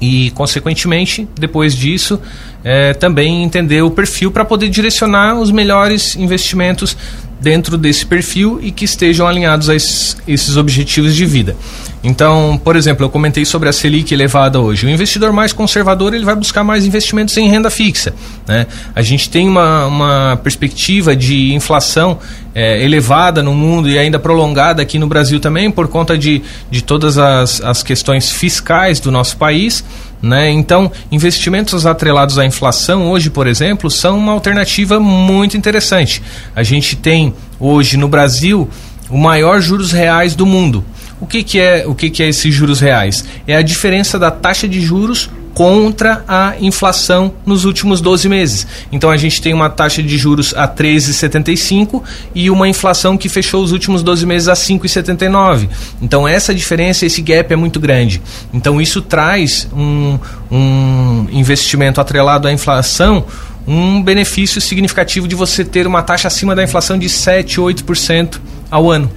E, 0.02 0.32
consequentemente, 0.32 1.28
depois 1.40 1.76
disso, 1.76 2.20
é, 2.64 2.94
também 2.94 3.44
entender 3.44 3.84
o 3.84 3.92
perfil 3.92 4.32
para 4.32 4.44
poder 4.44 4.68
direcionar 4.68 5.36
os 5.36 5.52
melhores 5.52 6.16
investimentos 6.16 6.98
dentro 7.44 7.78
desse 7.78 8.06
perfil 8.06 8.58
e 8.62 8.72
que 8.72 8.86
estejam 8.86 9.28
alinhados 9.28 9.70
a 9.70 9.76
esses, 9.76 10.16
esses 10.26 10.56
objetivos 10.56 11.14
de 11.14 11.26
vida. 11.26 11.58
Então, 12.02 12.60
por 12.64 12.76
exemplo, 12.76 13.06
eu 13.06 13.10
comentei 13.10 13.46
sobre 13.46 13.68
a 13.68 13.74
Selic 13.74 14.14
elevada 14.14 14.60
hoje. 14.60 14.86
O 14.86 14.90
investidor 14.90 15.32
mais 15.32 15.52
conservador 15.52 16.14
ele 16.14 16.24
vai 16.24 16.36
buscar 16.36 16.64
mais 16.64 16.86
investimentos 16.86 17.36
em 17.38 17.50
renda 17.50 17.70
fixa. 17.70 18.14
Né? 18.48 18.66
A 18.96 19.02
gente 19.02 19.30
tem 19.30 19.48
uma, 19.48 19.86
uma 19.86 20.40
perspectiva 20.42 21.16
de 21.16 21.54
inflação 21.54 22.18
é, 22.56 22.84
elevada 22.84 23.44
no 23.44 23.54
mundo 23.54 23.90
e 23.90 23.98
ainda 23.98 24.20
prolongada 24.20 24.82
aqui 24.82 24.98
no 24.98 25.08
Brasil 25.08 25.40
também 25.40 25.70
por 25.70 25.88
conta 25.88 26.18
de, 26.18 26.42
de 26.70 26.82
todas 26.82 27.18
as, 27.18 27.62
as 27.62 27.84
questões 27.84 28.32
fiscais 28.32 29.00
do 29.00 29.12
nosso 29.12 29.38
país. 29.38 29.84
Né? 30.24 30.50
Então, 30.52 30.90
investimentos 31.12 31.86
atrelados 31.86 32.40
à 32.40 32.46
inflação 32.46 33.12
hoje, 33.12 33.30
por 33.30 33.46
exemplo, 33.46 33.92
são 33.92 34.18
uma 34.18 34.32
alternativa 34.32 34.98
muito 34.98 35.58
interessante. 35.58 36.24
A 36.56 36.64
gente 36.64 36.96
tem 36.96 37.34
hoje 37.60 37.98
no 37.98 38.08
Brasil 38.08 38.70
o 39.10 39.18
maior 39.18 39.60
juros 39.60 39.92
reais 39.92 40.34
do 40.34 40.46
mundo. 40.46 40.86
O 41.20 41.28
que, 41.28 41.44
que 41.44 41.60
é 41.60 41.84
o 41.86 41.94
que, 41.94 42.10
que 42.10 42.24
é 42.24 42.30
esses 42.30 42.56
juros 42.56 42.80
reais? 42.80 43.26
É 43.46 43.58
a 43.58 43.62
diferença 43.62 44.18
da 44.18 44.32
taxa 44.32 44.66
de 44.66 44.80
juros 44.80 45.30
contra 45.54 46.24
a 46.28 46.56
inflação 46.60 47.34
nos 47.46 47.66
últimos 47.66 48.02
12 48.02 48.28
meses. 48.28 48.68
Então 48.92 49.10
a 49.10 49.18
gente 49.18 49.42
tem 49.42 49.54
uma 49.54 49.70
taxa 49.70 50.02
de 50.02 50.18
juros 50.18 50.54
a 50.56 50.68
13,75 50.68 52.02
e 52.34 52.50
uma 52.50 52.68
inflação 52.68 53.18
que 53.18 53.30
fechou 53.30 53.64
os 53.64 53.72
últimos 53.72 54.02
12 54.02 54.26
meses 54.26 54.48
a 54.48 54.54
5,79. 54.54 55.70
Então 56.02 56.28
essa 56.28 56.54
diferença, 56.54 57.06
esse 57.06 57.22
gap 57.22 57.54
é 57.54 57.56
muito 57.56 57.80
grande. 57.80 58.22
Então 58.54 58.82
isso 58.82 59.02
traz 59.02 59.68
um, 59.74 60.18
um 60.52 61.28
investimento 61.32 62.02
atrelado 62.02 62.48
à 62.48 62.52
inflação 62.52 63.26
um 63.66 64.04
benefício 64.04 64.60
significativo 64.60 65.26
de 65.26 65.36
você 65.36 65.64
ter 65.64 65.88
uma 65.88 66.04
taxa 66.04 66.28
acima 66.28 66.54
da 66.54 66.62
inflação 66.62 67.00
de 67.00 67.08
7, 67.08 67.62
8% 67.62 68.40
ao 68.70 68.92
ano. 68.92 69.10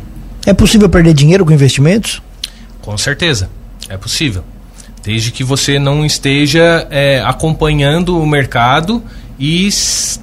É 0.46 0.54
possível 0.54 0.88
perder 0.88 1.14
dinheiro 1.14 1.44
com 1.44 1.50
investimentos? 1.50 2.22
Com 2.80 2.96
certeza, 2.96 3.50
é 3.88 3.96
possível. 3.96 4.44
Desde 5.06 5.30
que 5.30 5.44
você 5.44 5.78
não 5.78 6.04
esteja 6.04 6.84
é, 6.90 7.22
acompanhando 7.24 8.20
o 8.20 8.26
mercado 8.26 9.00
e 9.38 9.68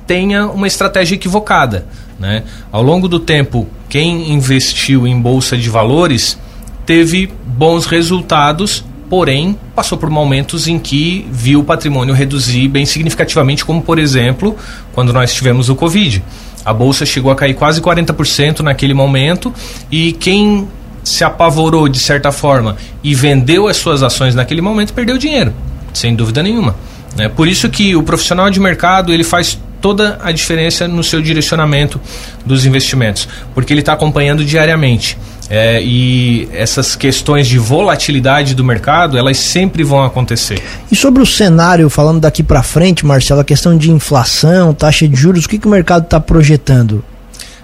tenha 0.06 0.48
uma 0.48 0.68
estratégia 0.68 1.16
equivocada. 1.16 1.86
Né? 2.20 2.44
Ao 2.70 2.84
longo 2.84 3.08
do 3.08 3.18
tempo, 3.18 3.66
quem 3.88 4.34
investiu 4.34 5.08
em 5.08 5.18
bolsa 5.18 5.56
de 5.56 5.70
valores 5.70 6.38
teve 6.86 7.32
bons 7.46 7.86
resultados, 7.86 8.84
porém 9.10 9.58
passou 9.74 9.98
por 9.98 10.10
momentos 10.10 10.68
em 10.68 10.78
que 10.78 11.26
viu 11.32 11.62
o 11.62 11.64
patrimônio 11.64 12.14
reduzir 12.14 12.68
bem 12.68 12.86
significativamente, 12.86 13.64
como 13.64 13.82
por 13.82 13.98
exemplo, 13.98 14.54
quando 14.92 15.14
nós 15.14 15.34
tivemos 15.34 15.70
o 15.70 15.76
Covid. 15.76 16.22
A 16.66 16.74
bolsa 16.74 17.06
chegou 17.06 17.32
a 17.32 17.36
cair 17.38 17.54
quase 17.54 17.80
40% 17.80 18.60
naquele 18.60 18.94
momento 18.94 19.54
e 19.90 20.12
quem 20.12 20.68
se 21.04 21.24
apavorou 21.24 21.88
de 21.88 22.00
certa 22.00 22.32
forma 22.32 22.78
e 23.04 23.14
vendeu 23.14 23.68
as 23.68 23.78
suas 23.78 24.02
ações 24.02 24.34
naquele 24.34 24.62
momento 24.62 24.94
perdeu 24.94 25.18
dinheiro, 25.18 25.54
sem 25.94 26.16
dúvida 26.16 26.42
nenhuma. 26.42 26.76
É 27.18 27.30
por 27.30 27.48
isso 27.48 27.70
que 27.70 27.96
o 27.96 28.04
profissional 28.04 28.50
de 28.50 28.60
mercado 28.60 29.14
ele 29.14 29.24
faz 29.24 29.58
toda 29.84 30.18
a 30.24 30.32
diferença 30.32 30.88
no 30.88 31.04
seu 31.04 31.22
direcionamento 31.22 32.00
dos 32.46 32.66
investimentos, 32.66 33.28
porque 33.54 33.74
ele 33.74 33.82
está 33.82 33.92
acompanhando 33.92 34.46
diariamente. 34.46 35.18
É, 35.50 35.84
e 35.84 36.48
essas 36.54 36.96
questões 36.96 37.48
de 37.48 37.60
volatilidade 37.60 38.56
do 38.56 38.64
mercado, 38.64 39.18
elas 39.18 39.38
sempre 39.38 39.84
vão 39.84 40.02
acontecer. 40.02 40.64
E 40.90 40.96
sobre 40.96 41.22
o 41.22 41.26
cenário, 41.26 41.90
falando 41.90 42.22
daqui 42.22 42.42
para 42.42 42.64
frente, 42.64 43.06
Marcelo, 43.06 43.42
a 43.42 43.44
questão 43.44 43.78
de 43.78 43.92
inflação, 43.92 44.74
taxa 44.74 45.06
de 45.06 45.16
juros, 45.18 45.44
o 45.44 45.50
que, 45.50 45.60
que 45.60 45.68
o 45.68 45.70
mercado 45.70 46.06
está 46.06 46.18
projetando? 46.18 47.04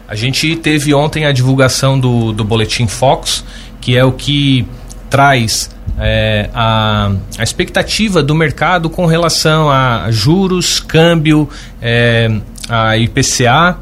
A 0.10 0.16
gente 0.16 0.56
teve 0.56 0.92
ontem 0.92 1.26
a 1.26 1.32
divulgação 1.32 2.00
do, 2.00 2.34
do 2.34 2.44
Boletim 2.44 2.88
Fox, 2.88 3.44
que 3.80 3.96
é 3.96 4.04
o 4.04 4.12
que 4.12 4.66
traz 5.08 5.70
é, 6.00 6.50
a, 6.52 7.12
a, 7.38 7.44
expectativa 7.44 8.24
do 8.24 8.34
mercado 8.34 8.90
com 8.90 9.06
relação 9.06 9.70
a 9.70 10.08
juros, 10.10 10.80
câmbio, 10.80 11.48
é, 11.80 12.28
a 12.68 12.98
IPCA 12.98 13.78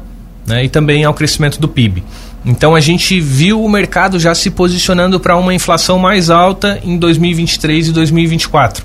né, 0.46 0.64
e 0.64 0.68
também 0.68 1.02
ao 1.02 1.14
crescimento 1.14 1.58
do 1.58 1.66
PIB. 1.66 2.04
Então 2.44 2.74
a 2.74 2.80
gente 2.80 3.18
viu 3.18 3.64
o 3.64 3.68
mercado 3.68 4.20
já 4.20 4.34
se 4.34 4.50
posicionando 4.50 5.18
para 5.18 5.34
uma 5.34 5.54
inflação 5.54 5.98
mais 5.98 6.28
alta 6.28 6.78
em 6.84 6.98
2023 6.98 7.88
e 7.88 7.92
2024. 7.92 8.84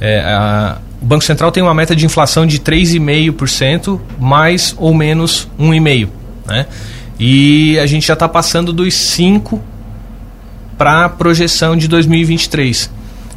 É, 0.00 0.20
a, 0.20 0.78
o 1.02 1.04
Banco 1.04 1.22
Central 1.22 1.52
tem 1.52 1.62
uma 1.62 1.74
meta 1.74 1.94
de 1.94 2.06
inflação 2.06 2.46
de 2.46 2.58
3,5%, 2.60 4.00
mais 4.18 4.74
ou 4.78 4.94
menos 4.94 5.46
1,5%. 5.60 6.21
Né? 6.46 6.66
E 7.18 7.78
a 7.78 7.86
gente 7.86 8.06
já 8.06 8.14
está 8.14 8.28
passando 8.28 8.72
dos 8.72 8.94
5% 8.94 9.60
para 10.76 11.04
a 11.04 11.08
projeção 11.08 11.76
de 11.76 11.86
2023. 11.86 12.90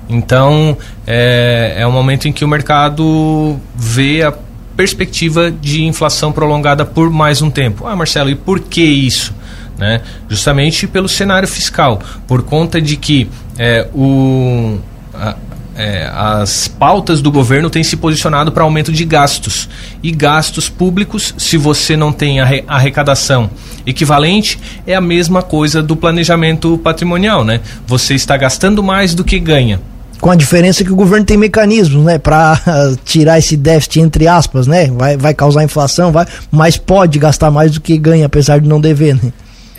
Então, 0.09 0.77
é, 1.05 1.75
é 1.77 1.87
um 1.87 1.91
momento 1.91 2.27
em 2.27 2.31
que 2.31 2.43
o 2.43 2.47
mercado 2.47 3.59
vê 3.75 4.23
a 4.23 4.33
perspectiva 4.75 5.51
de 5.51 5.83
inflação 5.83 6.31
prolongada 6.31 6.85
por 6.85 7.09
mais 7.09 7.41
um 7.41 7.49
tempo. 7.49 7.87
Ah, 7.87 7.95
Marcelo, 7.95 8.29
e 8.29 8.35
por 8.35 8.59
que 8.59 8.81
isso? 8.81 9.33
Né? 9.77 10.01
Justamente 10.29 10.87
pelo 10.87 11.07
cenário 11.07 11.47
fiscal, 11.47 12.01
por 12.27 12.43
conta 12.43 12.81
de 12.81 12.95
que 12.97 13.29
é, 13.57 13.87
o, 13.93 14.79
a, 15.13 15.35
é, 15.75 16.09
as 16.13 16.67
pautas 16.67 17.21
do 17.21 17.29
governo 17.29 17.69
têm 17.69 17.83
se 17.83 17.97
posicionado 17.97 18.51
para 18.51 18.63
aumento 18.63 18.91
de 18.91 19.03
gastos. 19.03 19.67
E 20.01 20.11
gastos 20.11 20.69
públicos, 20.69 21.35
se 21.37 21.57
você 21.57 21.97
não 21.97 22.11
tem 22.11 22.39
arrecadação 22.39 23.49
equivalente, 23.85 24.59
é 24.87 24.95
a 24.95 25.01
mesma 25.01 25.41
coisa 25.41 25.83
do 25.83 25.95
planejamento 25.95 26.77
patrimonial. 26.77 27.43
Né? 27.43 27.59
Você 27.85 28.15
está 28.15 28.37
gastando 28.37 28.81
mais 28.81 29.13
do 29.13 29.23
que 29.23 29.37
ganha. 29.37 29.81
Com 30.21 30.31
a 30.31 30.35
diferença 30.35 30.83
que 30.83 30.91
o 30.91 30.95
governo 30.95 31.25
tem 31.25 31.35
mecanismos, 31.35 32.03
né, 32.05 32.17
para 32.17 32.59
tirar 33.03 33.37
esse 33.37 33.57
déficit 33.57 33.99
entre 33.99 34.27
aspas, 34.27 34.65
né? 34.65 34.87
Vai, 34.87 35.17
vai 35.17 35.33
causar 35.33 35.61
inflação, 35.63 36.09
vai, 36.09 36.25
mas 36.49 36.77
pode 36.77 37.19
gastar 37.19 37.51
mais 37.51 37.73
do 37.73 37.81
que 37.81 37.97
ganha, 37.97 38.25
apesar 38.25 38.59
de 38.59 38.67
não 38.67 38.79
dever, 38.79 39.15
né? 39.15 39.33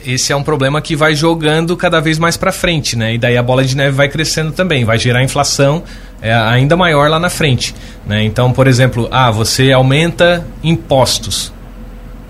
Esse 0.07 0.33
é 0.33 0.37
um 0.37 0.43
problema 0.43 0.81
que 0.81 0.95
vai 0.95 1.15
jogando 1.15 1.77
cada 1.77 2.01
vez 2.01 2.19
mais 2.19 2.37
para 2.37 2.53
frente, 2.53 2.97
né? 2.97 3.15
E 3.15 3.19
daí 3.19 3.37
a 3.37 3.43
bola 3.43 3.65
de 3.65 3.77
neve 3.77 3.91
vai 3.91 4.09
crescendo 4.09 4.53
também, 4.53 4.85
vai 4.85 4.99
gerar 4.99 5.23
inflação 5.23 5.83
é, 6.23 6.33
ainda 6.33 6.77
maior 6.77 7.11
lá 7.11 7.19
na 7.19 7.29
frente, 7.29 7.75
né? 8.07 8.23
Então, 8.23 8.53
por 8.53 8.69
exemplo, 8.69 9.09
ah, 9.11 9.31
você 9.31 9.73
aumenta 9.73 10.47
impostos, 10.63 11.53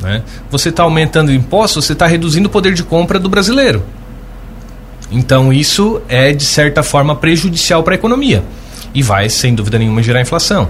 né? 0.00 0.22
Você 0.50 0.70
está 0.70 0.84
aumentando 0.84 1.30
impostos, 1.30 1.84
você 1.84 1.92
está 1.92 2.06
reduzindo 2.06 2.48
o 2.48 2.50
poder 2.50 2.72
de 2.72 2.82
compra 2.82 3.18
do 3.18 3.28
brasileiro. 3.28 3.82
Então 5.12 5.52
isso 5.52 6.00
é 6.08 6.32
de 6.32 6.44
certa 6.44 6.82
forma 6.82 7.14
prejudicial 7.14 7.82
para 7.82 7.94
a 7.94 7.96
economia 7.96 8.42
e 8.94 9.02
vai, 9.02 9.28
sem 9.28 9.54
dúvida 9.54 9.78
nenhuma, 9.78 10.02
gerar 10.02 10.22
inflação. 10.22 10.68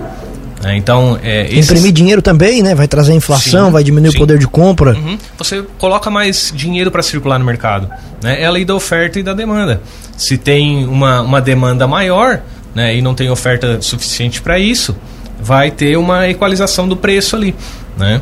É, 0.64 0.76
então, 0.76 1.18
é, 1.22 1.46
esses... 1.50 1.70
Imprimir 1.70 1.92
dinheiro 1.92 2.22
também, 2.22 2.62
né? 2.62 2.74
Vai 2.74 2.88
trazer 2.88 3.12
inflação, 3.12 3.66
sim, 3.66 3.72
vai 3.72 3.84
diminuir 3.84 4.12
sim. 4.12 4.16
o 4.16 4.20
poder 4.20 4.38
de 4.38 4.46
compra. 4.46 4.94
Uhum. 4.94 5.18
Você 5.36 5.62
coloca 5.78 6.10
mais 6.10 6.52
dinheiro 6.54 6.90
para 6.90 7.02
circular 7.02 7.38
no 7.38 7.44
mercado. 7.44 7.90
Né? 8.22 8.42
É 8.42 8.46
a 8.46 8.50
lei 8.50 8.64
da 8.64 8.74
oferta 8.74 9.18
e 9.18 9.22
da 9.22 9.34
demanda. 9.34 9.80
Se 10.16 10.38
tem 10.38 10.86
uma, 10.86 11.20
uma 11.20 11.40
demanda 11.40 11.86
maior 11.86 12.40
né, 12.74 12.96
e 12.96 13.02
não 13.02 13.14
tem 13.14 13.30
oferta 13.30 13.80
suficiente 13.82 14.40
para 14.40 14.58
isso, 14.58 14.96
vai 15.40 15.70
ter 15.70 15.96
uma 15.96 16.28
equalização 16.28 16.88
do 16.88 16.96
preço 16.96 17.36
ali. 17.36 17.54
Né? 17.96 18.20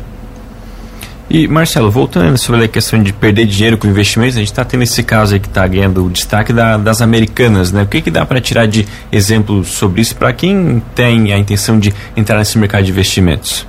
E 1.29 1.47
Marcelo, 1.47 1.89
voltando 1.89 2.37
sobre 2.37 2.65
a 2.65 2.67
questão 2.67 3.01
de 3.01 3.11
perder 3.11 3.47
dinheiro 3.47 3.77
com 3.77 3.87
investimentos, 3.87 4.35
a 4.37 4.39
gente 4.39 4.51
está 4.51 4.63
tendo 4.63 4.83
esse 4.83 5.01
caso 5.01 5.33
aí 5.33 5.39
que 5.39 5.47
está 5.47 5.65
ganhando 5.65 6.05
o 6.05 6.09
destaque 6.09 6.53
da, 6.53 6.77
das 6.77 7.01
americanas, 7.01 7.71
né? 7.71 7.81
O 7.81 7.87
que, 7.87 7.99
que 7.99 8.11
dá 8.11 8.25
para 8.25 8.39
tirar 8.39 8.67
de 8.67 8.85
exemplo 9.11 9.63
sobre 9.63 10.01
isso 10.01 10.15
para 10.15 10.31
quem 10.31 10.81
tem 10.93 11.33
a 11.33 11.37
intenção 11.37 11.79
de 11.79 11.93
entrar 12.15 12.37
nesse 12.37 12.57
mercado 12.59 12.83
de 12.83 12.91
investimentos? 12.91 13.65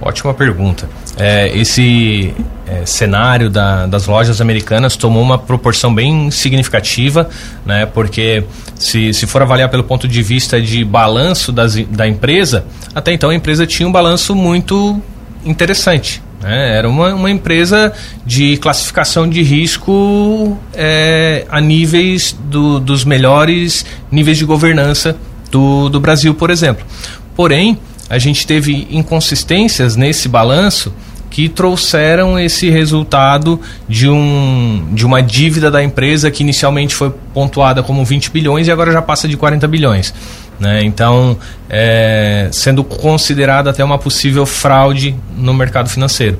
Ótima 0.00 0.32
pergunta. 0.32 0.88
É, 1.18 1.54
esse 1.58 2.32
é, 2.66 2.86
cenário 2.86 3.50
da, 3.50 3.86
das 3.86 4.06
lojas 4.06 4.40
americanas 4.40 4.96
tomou 4.96 5.22
uma 5.22 5.36
proporção 5.36 5.92
bem 5.94 6.30
significativa, 6.30 7.28
né? 7.66 7.84
Porque 7.84 8.44
se, 8.76 9.12
se 9.12 9.26
for 9.26 9.42
avaliar 9.42 9.68
pelo 9.68 9.84
ponto 9.84 10.08
de 10.08 10.22
vista 10.22 10.62
de 10.62 10.84
balanço 10.84 11.52
das, 11.52 11.74
da 11.74 12.08
empresa, 12.08 12.64
até 12.94 13.12
então 13.12 13.28
a 13.28 13.34
empresa 13.34 13.66
tinha 13.66 13.86
um 13.86 13.92
balanço 13.92 14.34
muito 14.34 15.02
interessante. 15.44 16.22
Né? 16.40 16.76
Era 16.76 16.88
uma, 16.88 17.14
uma 17.14 17.30
empresa 17.30 17.92
de 18.24 18.56
classificação 18.58 19.28
de 19.28 19.42
risco 19.42 20.56
é, 20.74 21.44
a 21.50 21.60
níveis 21.60 22.36
do, 22.44 22.78
dos 22.78 23.04
melhores 23.04 23.84
níveis 24.10 24.38
de 24.38 24.44
governança 24.44 25.16
do, 25.50 25.88
do 25.88 26.00
Brasil, 26.00 26.34
por 26.34 26.50
exemplo. 26.50 26.86
Porém, 27.34 27.78
a 28.08 28.18
gente 28.18 28.46
teve 28.46 28.86
inconsistências 28.90 29.96
nesse 29.96 30.28
balanço 30.28 30.92
que 31.30 31.48
trouxeram 31.48 32.38
esse 32.38 32.70
resultado 32.70 33.60
de, 33.86 34.08
um, 34.08 34.88
de 34.92 35.04
uma 35.04 35.22
dívida 35.22 35.70
da 35.70 35.82
empresa 35.82 36.30
que 36.30 36.42
inicialmente 36.42 36.94
foi 36.94 37.12
pontuada 37.34 37.82
como 37.82 38.04
20 38.04 38.30
bilhões 38.30 38.66
e 38.66 38.70
agora 38.70 38.90
já 38.90 39.02
passa 39.02 39.28
de 39.28 39.36
40 39.36 39.68
bilhões. 39.68 40.14
Né? 40.58 40.82
Então, 40.82 41.36
é, 41.70 42.48
sendo 42.50 42.82
considerada 42.82 43.70
até 43.70 43.84
uma 43.84 43.98
possível 43.98 44.44
fraude 44.44 45.14
no 45.36 45.54
mercado 45.54 45.88
financeiro. 45.88 46.38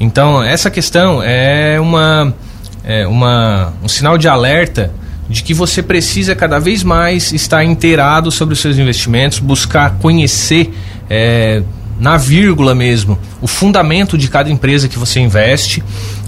Então, 0.00 0.42
essa 0.42 0.70
questão 0.70 1.22
é, 1.22 1.78
uma, 1.78 2.34
é 2.82 3.06
uma, 3.06 3.72
um 3.82 3.88
sinal 3.88 4.16
de 4.16 4.26
alerta 4.26 4.90
de 5.28 5.42
que 5.42 5.52
você 5.52 5.82
precisa 5.82 6.34
cada 6.34 6.58
vez 6.58 6.82
mais 6.82 7.32
estar 7.32 7.62
inteirado 7.62 8.30
sobre 8.30 8.54
os 8.54 8.60
seus 8.60 8.78
investimentos, 8.78 9.38
buscar 9.38 9.98
conhecer 9.98 10.72
é, 11.10 11.62
na 12.00 12.16
vírgula 12.16 12.74
mesmo 12.74 13.18
o 13.42 13.46
fundamento 13.46 14.16
de 14.16 14.28
cada 14.28 14.48
empresa 14.48 14.88
que 14.88 14.98
você 14.98 15.20
investe. 15.20 15.82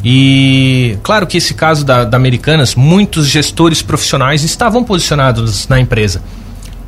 E 0.05 0.99
claro 1.03 1.27
que 1.27 1.39
esse 1.39 1.55
caso 1.55 1.87
da, 1.87 2.05
da 2.05 2.19
Americanas, 2.19 2.75
muitos 2.75 3.27
gestores 3.29 3.81
profissionais 3.81 4.45
estavam 4.45 4.85
posicionados 4.85 5.67
na 5.69 5.81
empresa 5.81 6.21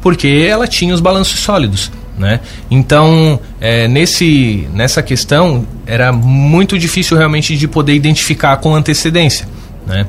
porque 0.02 0.46
ela 0.48 0.66
tinha 0.66 0.92
os 0.92 1.00
balanços 1.00 1.38
sólidos. 1.40 1.90
Né? 2.18 2.40
Então, 2.70 3.40
é, 3.60 3.88
nesse, 3.88 4.68
nessa 4.74 5.02
questão, 5.02 5.66
era 5.86 6.12
muito 6.12 6.78
difícil 6.78 7.16
realmente 7.16 7.56
de 7.56 7.66
poder 7.66 7.94
identificar 7.94 8.56
com 8.58 8.74
antecedência. 8.74 9.48
Né? 9.86 10.06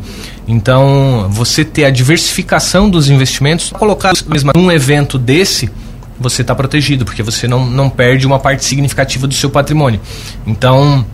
Então, 0.48 1.28
você 1.30 1.64
ter 1.64 1.86
a 1.86 1.90
diversificação 1.90 2.90
dos 2.90 3.10
investimentos, 3.10 3.70
colocar 3.72 4.14
mesmo 4.28 4.52
num 4.54 4.72
evento 4.72 5.18
desse, 5.18 5.72
você 6.20 6.42
está 6.42 6.54
protegido, 6.54 7.06
porque 7.06 7.24
você 7.24 7.48
não, 7.48 7.66
não 7.66 7.90
perde 7.90 8.28
uma 8.28 8.40
parte 8.40 8.66
significativa 8.66 9.26
do 9.26 9.34
seu 9.34 9.50
patrimônio. 9.50 10.02
Então, 10.46 11.06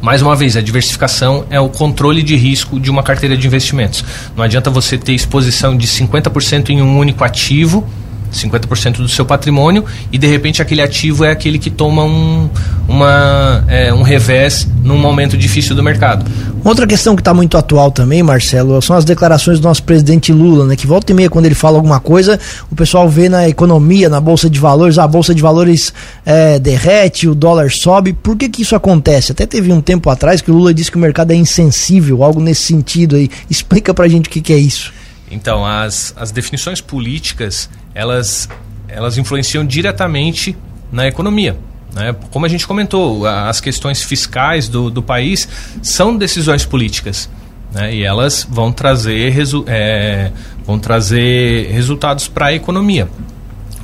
mais 0.00 0.22
uma 0.22 0.36
vez, 0.36 0.56
a 0.56 0.60
diversificação 0.60 1.46
é 1.50 1.58
o 1.58 1.68
controle 1.68 2.22
de 2.22 2.36
risco 2.36 2.78
de 2.78 2.90
uma 2.90 3.02
carteira 3.02 3.36
de 3.36 3.46
investimentos. 3.46 4.04
Não 4.36 4.44
adianta 4.44 4.70
você 4.70 4.96
ter 4.96 5.12
exposição 5.12 5.76
de 5.76 5.86
50% 5.86 6.70
em 6.70 6.82
um 6.82 6.98
único 6.98 7.24
ativo 7.24 7.88
50% 8.32 8.96
do 8.96 9.08
seu 9.08 9.24
patrimônio 9.24 9.84
e 10.12 10.18
de 10.18 10.26
repente 10.26 10.60
aquele 10.62 10.82
ativo 10.82 11.24
é 11.24 11.30
aquele 11.30 11.58
que 11.58 11.70
toma 11.70 12.04
um, 12.04 12.48
uma, 12.86 13.64
é, 13.68 13.92
um 13.92 14.02
revés 14.02 14.66
num 14.82 14.98
momento 14.98 15.36
difícil 15.36 15.74
do 15.74 15.82
mercado. 15.82 16.24
Outra 16.64 16.86
questão 16.86 17.14
que 17.14 17.20
está 17.20 17.32
muito 17.32 17.56
atual 17.56 17.90
também, 17.90 18.22
Marcelo, 18.22 18.80
são 18.82 18.96
as 18.96 19.04
declarações 19.04 19.60
do 19.60 19.68
nosso 19.68 19.82
presidente 19.82 20.32
Lula, 20.32 20.66
né? 20.66 20.76
Que 20.76 20.86
volta 20.86 21.12
e 21.12 21.14
meia, 21.14 21.30
quando 21.30 21.46
ele 21.46 21.54
fala 21.54 21.76
alguma 21.76 22.00
coisa, 22.00 22.38
o 22.70 22.74
pessoal 22.74 23.08
vê 23.08 23.28
na 23.28 23.48
economia, 23.48 24.08
na 24.08 24.20
Bolsa 24.20 24.50
de 24.50 24.58
Valores, 24.58 24.98
a 24.98 25.06
Bolsa 25.06 25.34
de 25.34 25.40
Valores 25.40 25.92
é, 26.26 26.58
derrete, 26.58 27.28
o 27.28 27.34
dólar 27.34 27.70
sobe. 27.70 28.12
Por 28.12 28.36
que, 28.36 28.48
que 28.48 28.62
isso 28.62 28.74
acontece? 28.74 29.32
Até 29.32 29.46
teve 29.46 29.72
um 29.72 29.80
tempo 29.80 30.10
atrás 30.10 30.42
que 30.42 30.50
o 30.50 30.54
Lula 30.54 30.74
disse 30.74 30.90
que 30.90 30.96
o 30.96 31.00
mercado 31.00 31.30
é 31.30 31.36
insensível, 31.36 32.22
algo 32.22 32.40
nesse 32.40 32.62
sentido 32.62 33.16
aí. 33.16 33.30
Explica 33.48 33.94
pra 33.94 34.08
gente 34.08 34.26
o 34.26 34.30
que, 34.30 34.40
que 34.40 34.52
é 34.52 34.58
isso. 34.58 34.92
Então, 35.30 35.64
as, 35.64 36.14
as 36.16 36.30
definições 36.30 36.80
políticas, 36.80 37.68
elas, 37.98 38.48
elas 38.86 39.18
influenciam 39.18 39.66
diretamente 39.66 40.56
na 40.92 41.08
economia. 41.08 41.58
Né? 41.92 42.14
Como 42.30 42.46
a 42.46 42.48
gente 42.48 42.64
comentou, 42.64 43.26
as 43.26 43.60
questões 43.60 44.04
fiscais 44.04 44.68
do, 44.68 44.88
do 44.88 45.02
país 45.02 45.48
são 45.82 46.16
decisões 46.16 46.64
políticas. 46.64 47.28
Né? 47.72 47.96
E 47.96 48.04
elas 48.04 48.46
vão 48.48 48.70
trazer, 48.70 49.30
resu 49.30 49.64
é, 49.66 50.30
vão 50.64 50.78
trazer 50.78 51.72
resultados 51.72 52.28
para 52.28 52.46
a 52.46 52.54
economia. 52.54 53.08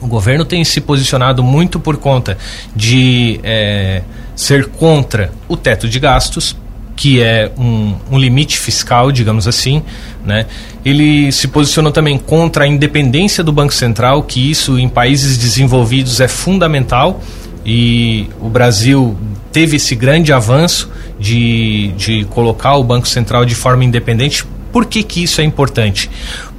O 0.00 0.06
governo 0.06 0.44
tem 0.44 0.62
se 0.64 0.80
posicionado 0.80 1.42
muito 1.42 1.80
por 1.80 1.96
conta 1.96 2.38
de 2.74 3.40
é, 3.42 4.02
ser 4.36 4.68
contra 4.68 5.32
o 5.48 5.56
teto 5.56 5.88
de 5.88 5.98
gastos, 5.98 6.56
que 6.96 7.20
é 7.20 7.50
um, 7.58 7.94
um, 8.10 8.18
limite 8.18 8.58
fiscal, 8.58 9.10
digamos 9.10 9.48
assim, 9.48 9.82
né? 10.24 10.46
Ele 10.84 11.32
se 11.32 11.48
posicionou 11.48 11.90
também 11.90 12.18
contra 12.18 12.64
a 12.64 12.66
independência 12.66 13.42
do 13.42 13.52
Banco 13.52 13.74
Central, 13.74 14.22
que 14.22 14.50
isso 14.50 14.78
em 14.78 14.88
países 14.88 15.36
desenvolvidos 15.36 16.20
é 16.20 16.28
fundamental 16.28 17.20
e 17.64 18.28
o 18.40 18.48
Brasil 18.48 19.16
teve 19.50 19.76
esse 19.76 19.94
grande 19.94 20.32
avanço 20.32 20.90
de, 21.18 21.92
de 21.96 22.24
colocar 22.26 22.76
o 22.76 22.84
Banco 22.84 23.08
Central 23.08 23.44
de 23.44 23.54
forma 23.54 23.84
independente. 23.84 24.44
Por 24.72 24.86
que, 24.86 25.02
que 25.02 25.22
isso 25.22 25.40
é 25.40 25.44
importante? 25.44 26.10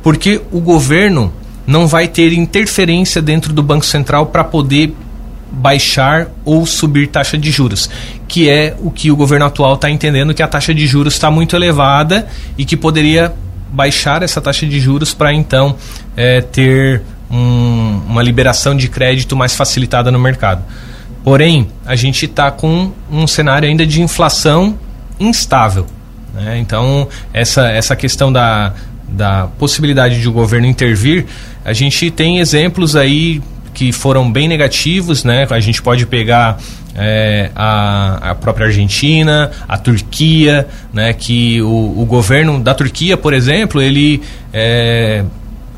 Porque 0.02 0.42
o 0.52 0.60
governo 0.60 1.32
não 1.68 1.88
vai 1.88 2.08
ter 2.08 2.34
interferência 2.34 3.22
dentro 3.22 3.54
do 3.54 3.62
Banco 3.62 3.86
Central 3.86 4.28
para 4.28 4.44
poder 4.44 4.94
baixar 5.56 6.28
ou 6.44 6.66
subir 6.66 7.08
taxa 7.08 7.38
de 7.38 7.50
juros, 7.50 7.90
que 8.28 8.50
é 8.50 8.76
o 8.80 8.92
que 8.92 9.10
o 9.10 9.16
governo 9.16 9.46
atual 9.46 9.76
está 9.76 9.90
entendendo 9.90 10.34
que 10.34 10.44
a 10.44 10.48
taxa 10.48 10.74
de 10.74 10.86
juros 10.86 11.14
está 11.14 11.32
muito 11.32 11.56
elevada 11.56 12.28
e 12.58 12.66
que 12.66 12.76
poderia 12.76 13.34
baixar 13.72 14.22
essa 14.22 14.42
taxa 14.42 14.66
de 14.66 14.80
juros 14.80 15.14
para 15.14 15.34
então 15.34 15.76
é, 16.16 16.42
ter 16.42 17.02
um, 17.32 18.02
uma 18.08 18.22
liberação 18.22 18.76
de 18.76 18.88
crédito 18.90 19.36
mais 19.36 19.56
facilitada 19.56 20.12
no 20.12 20.20
mercado. 20.20 20.64
Porém, 21.24 21.68
a 21.86 21.96
gente 21.96 22.26
está 22.26 22.52
com 22.52 22.92
um 23.12 23.26
cenário 23.26 23.68
ainda 23.68 23.86
de 23.86 24.02
inflação 24.02 24.78
instável. 25.20 25.88
Né? 26.34 26.60
Então, 26.60 27.08
essa, 27.34 27.68
essa 27.70 27.96
questão 27.96 28.32
da, 28.32 28.74
da 29.08 29.48
possibilidade 29.58 30.22
de 30.22 30.28
o 30.28 30.32
governo 30.32 30.68
intervir, 30.68 31.26
a 31.64 31.74
gente 31.74 32.12
tem 32.12 32.40
exemplos 32.40 32.96
aí 32.96 33.42
que 33.76 33.92
foram 33.92 34.32
bem 34.32 34.48
negativos, 34.48 35.24
né? 35.24 35.46
A 35.52 35.60
gente 35.60 35.82
pode 35.82 36.06
pegar 36.06 36.58
é, 36.96 37.52
a, 37.54 38.32
a, 38.32 38.36
própria 38.36 38.68
Argentina, 38.68 39.52
a 39.68 39.78
Turquia, 39.78 40.68
né? 40.94 41.14
Que 41.14 41.62
o, 41.62 42.02
o 42.02 42.06
governo 42.06 42.60
da 42.60 42.74
Turquia, 42.74 43.18
por 43.18 43.34
exemplo, 43.34 43.82
ele 43.82 44.24
é, 44.54 45.26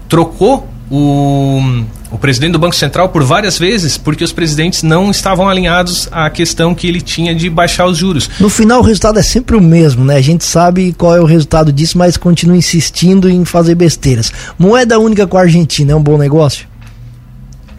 trocou 0.07 0.69
o, 0.91 1.83
o 2.12 2.17
presidente 2.19 2.51
do 2.51 2.60
Banco 2.60 2.75
Central 2.75 3.10
por 3.10 3.23
várias 3.23 3.57
vezes 3.57 3.97
porque 3.97 4.23
os 4.23 4.31
presidentes 4.31 4.83
não 4.83 5.10
estavam 5.10 5.49
alinhados 5.49 6.07
à 6.12 6.29
questão 6.29 6.75
que 6.75 6.88
ele 6.88 7.01
tinha 7.01 7.33
de 7.33 7.49
baixar 7.49 7.88
os 7.88 7.97
juros. 7.97 8.29
No 8.39 8.47
final 8.49 8.79
o 8.79 8.83
resultado 8.83 9.17
é 9.17 9.23
sempre 9.23 9.55
o 9.55 9.62
mesmo, 9.62 10.05
né? 10.05 10.15
A 10.15 10.21
gente 10.21 10.45
sabe 10.45 10.93
qual 10.93 11.15
é 11.15 11.19
o 11.19 11.25
resultado 11.25 11.73
disso, 11.73 11.97
mas 11.97 12.15
continua 12.15 12.55
insistindo 12.55 13.27
em 13.27 13.43
fazer 13.43 13.73
besteiras. 13.73 14.31
Moeda 14.57 14.99
única 14.99 15.25
com 15.25 15.38
a 15.38 15.41
Argentina 15.41 15.93
é 15.93 15.95
um 15.95 16.03
bom 16.03 16.17
negócio? 16.17 16.66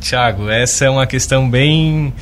Tiago, 0.01 0.49
essa 0.49 0.85
é 0.85 0.91
uma 0.91 1.07
questão 1.07 1.49
bem 1.49 2.13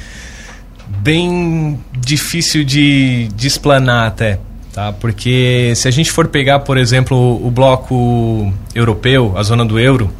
bem 0.88 1.78
difícil 1.98 2.64
de, 2.64 3.28
de 3.34 3.46
explanar 3.46 4.08
até. 4.08 4.38
Tá? 4.72 4.92
Porque 4.92 5.72
se 5.74 5.88
a 5.88 5.90
gente 5.90 6.10
for 6.10 6.28
pegar, 6.28 6.60
por 6.60 6.76
exemplo, 6.76 7.44
o 7.44 7.50
bloco 7.50 8.52
europeu, 8.74 9.32
a 9.36 9.42
zona 9.42 9.64
do 9.64 9.78
euro, 9.78 10.10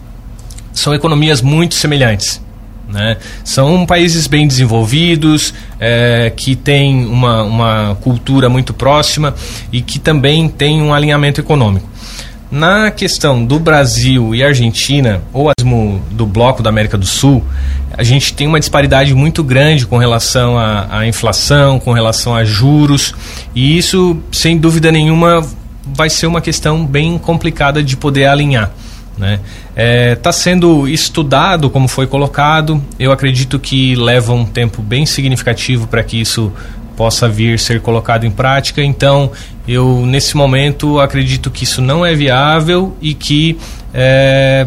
são 0.72 0.94
economias 0.94 1.42
muito 1.42 1.74
semelhantes. 1.74 2.40
Né? 2.88 3.16
São 3.44 3.84
países 3.84 4.26
bem 4.26 4.46
desenvolvidos, 4.46 5.52
é, 5.78 6.32
que 6.34 6.54
têm 6.54 7.04
uma, 7.04 7.42
uma 7.42 7.98
cultura 8.00 8.48
muito 8.48 8.72
próxima 8.72 9.34
e 9.72 9.82
que 9.82 9.98
também 9.98 10.48
têm 10.48 10.80
um 10.80 10.94
alinhamento 10.94 11.40
econômico. 11.40 11.88
Na 12.50 12.92
questão 12.92 13.44
do 13.44 13.59
Brasil 13.59 14.35
e 14.35 14.42
Argentina, 14.42 15.20
ou 15.32 15.50
mesmo 15.59 16.00
do 16.12 16.24
bloco 16.24 16.62
da 16.62 16.70
América 16.70 16.96
do 16.96 17.06
Sul, 17.06 17.44
a 17.92 18.04
gente 18.04 18.32
tem 18.35 18.46
uma 18.46 18.61
disparidade 18.61 19.12
muito 19.14 19.42
grande 19.42 19.85
com 19.85 19.98
relação 19.98 20.56
à, 20.56 20.98
à 20.98 21.06
inflação, 21.06 21.80
com 21.80 21.92
relação 21.92 22.35
a 22.35 22.44
juros, 22.44 23.14
e 23.54 23.76
isso, 23.76 24.18
sem 24.30 24.56
dúvida 24.56 24.92
nenhuma, 24.92 25.44
vai 25.85 26.09
ser 26.09 26.26
uma 26.26 26.40
questão 26.40 26.87
bem 26.87 27.18
complicada 27.18 27.82
de 27.82 27.96
poder 27.96 28.26
alinhar. 28.26 28.70
Está 29.16 29.26
né? 29.26 29.40
é, 29.74 30.14
tá 30.14 30.30
sendo 30.30 30.87
estudado, 30.87 31.70
como 31.70 31.88
foi 31.88 32.06
colocado. 32.06 32.82
Eu 32.98 33.11
acredito 33.11 33.59
que 33.59 33.94
leva 33.96 34.32
um 34.35 34.44
tempo 34.44 34.82
bem 34.82 35.06
significativo 35.06 35.87
para 35.87 36.04
que 36.04 36.20
isso 36.20 36.52
possa 36.96 37.28
vir 37.28 37.59
ser 37.59 37.80
colocado 37.80 38.24
em 38.24 38.30
prática. 38.30 38.82
Então, 38.82 39.30
eu 39.68 40.04
nesse 40.06 40.37
momento 40.37 40.98
acredito 40.98 41.50
que 41.50 41.64
isso 41.64 41.82
não 41.82 42.04
é 42.04 42.14
viável 42.14 42.96
e 43.00 43.14
que 43.14 43.59
é, 43.92 44.66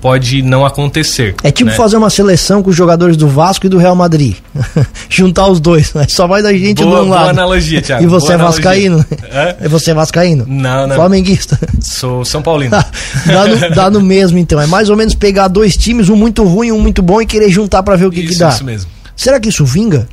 pode 0.00 0.42
não 0.42 0.64
acontecer. 0.64 1.34
É 1.42 1.50
tipo 1.50 1.70
né? 1.70 1.76
fazer 1.76 1.96
uma 1.96 2.10
seleção 2.10 2.62
com 2.62 2.70
os 2.70 2.76
jogadores 2.76 3.16
do 3.16 3.28
Vasco 3.28 3.66
e 3.66 3.68
do 3.68 3.78
Real 3.78 3.94
Madrid. 3.94 4.36
Juntar 5.08 5.48
os 5.48 5.60
dois, 5.60 5.92
né? 5.94 6.06
Só 6.08 6.26
vai 6.26 6.42
da 6.42 6.52
gente 6.52 6.82
boa, 6.82 7.00
de 7.00 7.06
um 7.06 7.08
lado. 7.08 7.20
Boa 7.20 7.30
analogia, 7.30 7.82
Thiago. 7.82 8.04
E 8.04 8.06
você 8.06 8.32
é 8.32 8.36
vascaíno? 8.36 9.04
É? 9.30 9.56
E 9.68 9.68
você 9.68 9.90
é 9.90 9.94
vascaíno? 9.94 10.44
Não, 10.46 10.86
não. 10.86 10.96
Flamenguista? 10.96 11.58
Sou 11.80 12.24
São 12.24 12.42
Paulino. 12.42 12.70
dá, 13.26 13.46
no, 13.46 13.74
dá 13.74 13.90
no 13.90 14.00
mesmo, 14.00 14.38
então. 14.38 14.60
É 14.60 14.66
mais 14.66 14.88
ou 14.88 14.96
menos 14.96 15.14
pegar 15.14 15.48
dois 15.48 15.76
times, 15.76 16.08
um 16.08 16.16
muito 16.16 16.44
ruim 16.44 16.68
e 16.68 16.72
um 16.72 16.80
muito 16.80 17.02
bom, 17.02 17.20
e 17.20 17.26
querer 17.26 17.50
juntar 17.50 17.82
para 17.82 17.96
ver 17.96 18.06
o 18.06 18.10
que, 18.10 18.20
isso, 18.20 18.32
que 18.34 18.38
dá. 18.38 18.50
Isso 18.50 18.64
mesmo. 18.64 18.90
Será 19.16 19.40
que 19.40 19.48
isso 19.48 19.64
vinga? 19.64 20.08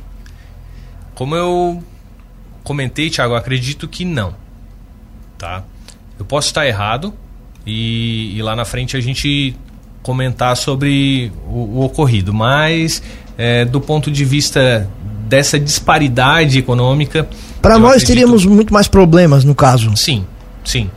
Como 1.16 1.34
eu 1.34 1.82
comentei, 2.62 3.08
Thiago, 3.08 3.32
eu 3.32 3.38
acredito 3.38 3.88
que 3.88 4.04
não. 4.04 4.34
Tá? 5.38 5.64
Eu 6.18 6.26
posso 6.26 6.48
estar 6.48 6.66
errado 6.66 7.12
e, 7.66 8.36
e 8.36 8.42
lá 8.42 8.54
na 8.54 8.66
frente 8.66 8.98
a 8.98 9.00
gente 9.00 9.56
comentar 10.02 10.54
sobre 10.56 11.32
o, 11.48 11.78
o 11.78 11.84
ocorrido, 11.84 12.34
mas 12.34 13.02
é, 13.36 13.64
do 13.64 13.80
ponto 13.80 14.10
de 14.10 14.24
vista 14.26 14.88
dessa 15.26 15.58
disparidade 15.58 16.58
econômica. 16.58 17.26
Para 17.62 17.78
nós 17.78 17.92
acredito... 17.92 18.08
teríamos 18.08 18.44
muito 18.44 18.72
mais 18.72 18.86
problemas 18.86 19.42
no 19.42 19.54
caso. 19.54 19.96
Sim, 19.96 20.24
sim. 20.62 20.90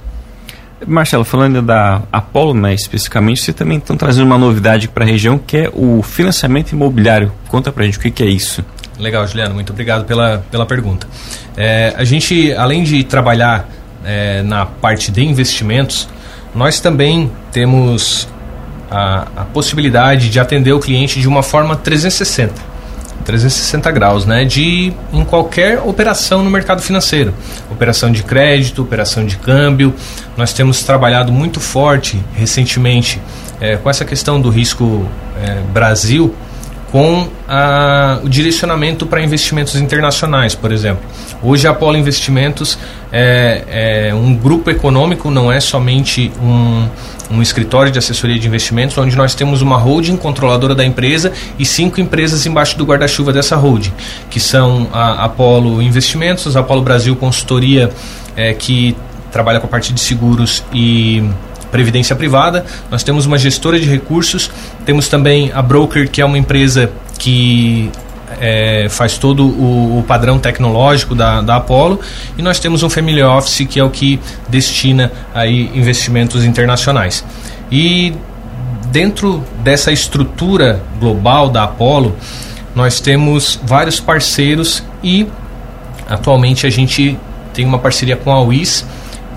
Marcelo, 0.86 1.24
falando 1.24 1.62
da 1.62 2.04
Apollo, 2.12 2.54
né, 2.54 2.74
especificamente, 2.74 3.42
você 3.42 3.54
também 3.54 3.78
estão 3.78 3.96
trazendo 3.96 4.26
uma 4.26 4.38
novidade 4.38 4.90
para 4.90 5.06
a 5.06 5.08
região 5.08 5.38
que 5.38 5.58
é 5.58 5.72
o 5.74 6.04
financiamento 6.04 6.74
imobiliário. 6.74 7.32
Conta 7.48 7.72
para 7.72 7.84
a 7.84 7.86
gente 7.86 7.98
o 7.98 8.02
que, 8.02 8.12
que 8.12 8.24
é 8.24 8.28
isso. 8.28 8.64
Legal, 9.00 9.26
Juliano, 9.26 9.56
muito 9.56 9.72
obrigado 9.72 10.06
pela, 10.06 10.44
pela 10.52 10.66
pergunta. 10.66 11.08
É, 11.56 11.94
a 11.96 12.04
gente, 12.04 12.54
além 12.54 12.84
de 12.84 13.04
trabalhar 13.04 13.68
é, 14.04 14.44
na 14.44 14.66
parte 14.66 15.10
de 15.10 15.24
investimentos, 15.24 16.10
nós 16.54 16.82
também 16.82 17.32
temos 17.52 18.28
a, 18.92 19.28
a 19.38 19.46
possibilidade 19.46 20.30
de 20.30 20.40
atender 20.40 20.74
o 20.74 20.80
cliente 20.80 21.22
de 21.22 21.28
uma 21.28 21.42
forma 21.42 21.78
360. 21.78 22.70
360 23.24 23.92
graus, 23.92 24.26
né? 24.26 24.44
De 24.44 24.92
em 25.14 25.24
qualquer 25.24 25.80
operação 25.80 26.44
no 26.44 26.50
mercado 26.50 26.82
financeiro, 26.82 27.34
operação 27.70 28.12
de 28.12 28.24
crédito, 28.24 28.82
operação 28.82 29.26
de 29.26 29.38
câmbio. 29.38 29.94
Nós 30.36 30.52
temos 30.52 30.84
trabalhado 30.84 31.32
muito 31.32 31.60
forte 31.60 32.20
recentemente 32.34 33.22
é, 33.62 33.78
com 33.78 33.90
essa 33.90 34.04
questão 34.04 34.42
do 34.42 34.50
risco 34.50 35.08
é, 35.42 35.62
Brasil, 35.72 36.34
com 36.92 37.28
a, 37.48 38.20
o 38.24 38.30
direcionamento 38.30 39.06
para 39.06 39.22
investimentos 39.22 39.76
internacionais, 39.76 40.56
por 40.56 40.72
exemplo. 40.72 41.04
Hoje 41.42 41.68
a 41.68 41.72
Apollo 41.72 41.98
Investimentos 41.98 42.78
é, 43.12 44.10
é 44.10 44.14
um 44.14 44.36
grupo 44.36 44.70
econômico, 44.70 45.30
não 45.30 45.52
é 45.52 45.60
somente 45.60 46.32
um 46.42 46.88
um 47.32 47.42
escritório 47.42 47.92
de 47.92 48.00
assessoria 48.00 48.40
de 48.40 48.48
investimentos, 48.48 48.98
onde 48.98 49.16
nós 49.16 49.36
temos 49.36 49.62
uma 49.62 49.78
holding 49.78 50.18
controladora 50.18 50.74
da 50.74 50.84
empresa 50.84 51.32
e 51.58 51.66
cinco 51.66 52.02
empresas 52.02 52.46
embaixo 52.46 52.78
do 52.78 52.86
guarda-chuva 52.86 53.32
dessa 53.32 53.56
holding, 53.56 53.94
que 54.30 54.40
são 54.40 54.88
a 54.92 55.26
Apollo 55.26 55.82
Investimentos, 55.82 56.58
a 56.58 56.62
Apollo 56.62 56.82
Brasil 56.82 57.16
Consultoria, 57.16 57.92
é, 58.36 58.54
que 58.54 58.96
trabalha 59.32 59.60
com 59.60 59.68
a 59.68 59.70
parte 59.70 59.94
de 59.94 60.00
seguros 60.00 60.64
e 60.74 61.24
previdência 61.72 62.16
privada. 62.16 62.66
Nós 62.90 63.04
temos 63.04 63.26
uma 63.26 63.38
gestora 63.38 63.80
de 63.80 63.90
recursos, 63.90 64.50
temos 64.86 65.08
também 65.08 65.52
a 65.54 65.62
Broker, 65.62 66.10
que 66.10 66.22
é 66.22 66.26
uma 66.26 66.38
empresa 66.38 66.92
que 67.18 67.92
é, 68.40 68.88
faz 68.90 69.18
todo 69.18 69.46
o, 69.46 70.00
o, 70.00 70.04
padrão 70.04 70.38
tecnológico 70.40 71.16
da, 71.16 71.42
da 71.42 71.56
Apollo 71.56 72.00
e 72.38 72.42
nós 72.42 72.60
temos 72.60 72.84
um 72.84 72.90
Family 72.90 73.24
Office 73.24 73.66
que 73.68 73.80
é 73.80 73.84
o 73.84 73.90
que 73.90 74.20
destina 74.48 75.12
aí 75.34 75.72
investimentos 75.74 76.46
internacionais. 76.46 77.26
E 77.72 78.14
dentro 78.88 79.44
dessa 79.64 79.92
estrutura 79.92 80.82
global 81.00 81.50
da 81.50 81.64
Apollo, 81.64 82.16
nós 82.76 83.00
temos 83.00 83.60
vários 83.64 84.00
parceiros 84.00 84.84
e 85.04 85.28
atualmente 86.08 86.66
a 86.66 86.70
gente 86.70 87.18
tem 87.54 87.66
uma 87.66 87.80
parceria 87.80 88.16
com 88.16 88.32
a 88.32 88.42
WIS, 88.42 88.86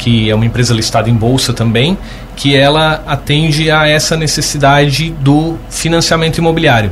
que 0.02 0.28
é 0.28 0.34
uma 0.34 0.44
empresa 0.44 0.74
listada 0.74 1.08
em 1.08 1.14
bolsa 1.14 1.52
também, 1.52 1.96
que 2.34 2.56
ela 2.56 3.04
atende 3.06 3.70
a 3.70 3.86
essa 3.86 4.16
necessidade 4.16 5.10
do 5.20 5.56
financiamento 5.70 6.38
imobiliário. 6.38 6.90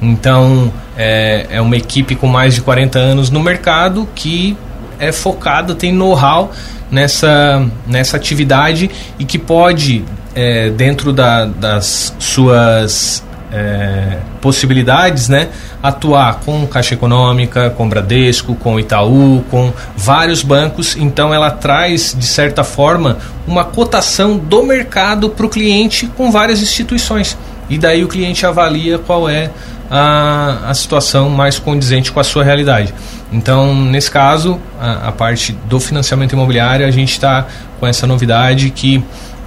Então, 0.00 0.72
é, 0.96 1.46
é 1.50 1.60
uma 1.60 1.76
equipe 1.76 2.14
com 2.14 2.28
mais 2.28 2.54
de 2.54 2.60
40 2.60 2.96
anos 2.96 3.28
no 3.28 3.40
mercado 3.40 4.08
que 4.14 4.56
é 5.00 5.10
focada, 5.10 5.74
tem 5.74 5.92
know-how 5.92 6.52
nessa, 6.92 7.66
nessa 7.88 8.16
atividade 8.16 8.88
e 9.18 9.24
que 9.24 9.36
pode, 9.36 10.04
é, 10.32 10.70
dentro 10.70 11.12
da, 11.12 11.46
das 11.46 12.14
suas 12.20 13.24
é, 13.54 14.18
possibilidades, 14.40 15.28
né, 15.28 15.48
atuar 15.80 16.40
com 16.44 16.66
Caixa 16.66 16.94
Econômica, 16.94 17.70
com 17.70 17.88
Bradesco, 17.88 18.56
com 18.56 18.78
Itaú, 18.80 19.44
com 19.50 19.72
vários 19.96 20.42
bancos. 20.42 20.96
Então, 20.96 21.32
ela 21.32 21.50
traz, 21.50 22.14
de 22.18 22.26
certa 22.26 22.64
forma, 22.64 23.18
uma 23.46 23.64
cotação 23.64 24.36
do 24.36 24.64
mercado 24.64 25.30
para 25.30 25.46
o 25.46 25.48
cliente 25.48 26.08
com 26.08 26.30
várias 26.30 26.60
instituições. 26.60 27.38
E 27.70 27.78
daí 27.78 28.04
o 28.04 28.08
cliente 28.08 28.44
avalia 28.44 28.98
qual 28.98 29.28
é 29.28 29.50
a, 29.90 30.70
a 30.70 30.74
situação 30.74 31.30
mais 31.30 31.58
condizente 31.58 32.10
com 32.10 32.18
a 32.18 32.24
sua 32.24 32.42
realidade. 32.42 32.92
Então, 33.32 33.74
nesse 33.74 34.10
caso, 34.10 34.60
a, 34.80 35.08
a 35.08 35.12
parte 35.12 35.52
do 35.66 35.78
financiamento 35.78 36.32
imobiliário, 36.32 36.86
a 36.86 36.90
gente 36.90 37.12
está 37.12 37.46
com 37.78 37.86
essa 37.86 38.06
novidade 38.06 38.70
que 38.70 39.02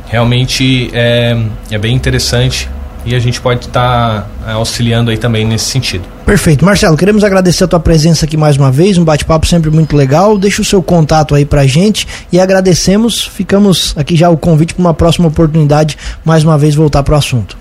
realmente 0.07 0.89
é, 0.93 1.37
é 1.69 1.77
bem 1.77 1.93
interessante 1.93 2.69
e 3.07 3.15
a 3.15 3.19
gente 3.19 3.39
pode 3.39 3.67
estar 3.67 4.27
tá 4.45 4.51
auxiliando 4.51 5.09
aí 5.09 5.17
também 5.17 5.45
nesse 5.45 5.65
sentido. 5.65 6.03
Perfeito. 6.25 6.65
Marcelo, 6.65 6.97
queremos 6.97 7.23
agradecer 7.23 7.63
a 7.63 7.67
tua 7.67 7.79
presença 7.79 8.25
aqui 8.25 8.35
mais 8.35 8.57
uma 8.57 8.69
vez, 8.69 8.97
um 8.97 9.05
bate-papo 9.05 9.47
sempre 9.47 9.71
muito 9.71 9.95
legal. 9.95 10.37
Deixa 10.37 10.61
o 10.61 10.65
seu 10.65 10.83
contato 10.83 11.33
aí 11.33 11.45
pra 11.45 11.65
gente 11.65 12.05
e 12.31 12.39
agradecemos. 12.39 13.25
Ficamos 13.25 13.93
aqui 13.95 14.17
já 14.17 14.29
o 14.29 14.37
convite 14.37 14.73
para 14.73 14.81
uma 14.81 14.93
próxima 14.93 15.29
oportunidade, 15.29 15.97
mais 16.25 16.43
uma 16.43 16.57
vez 16.57 16.75
voltar 16.75 17.01
para 17.01 17.15
o 17.15 17.17
assunto. 17.17 17.57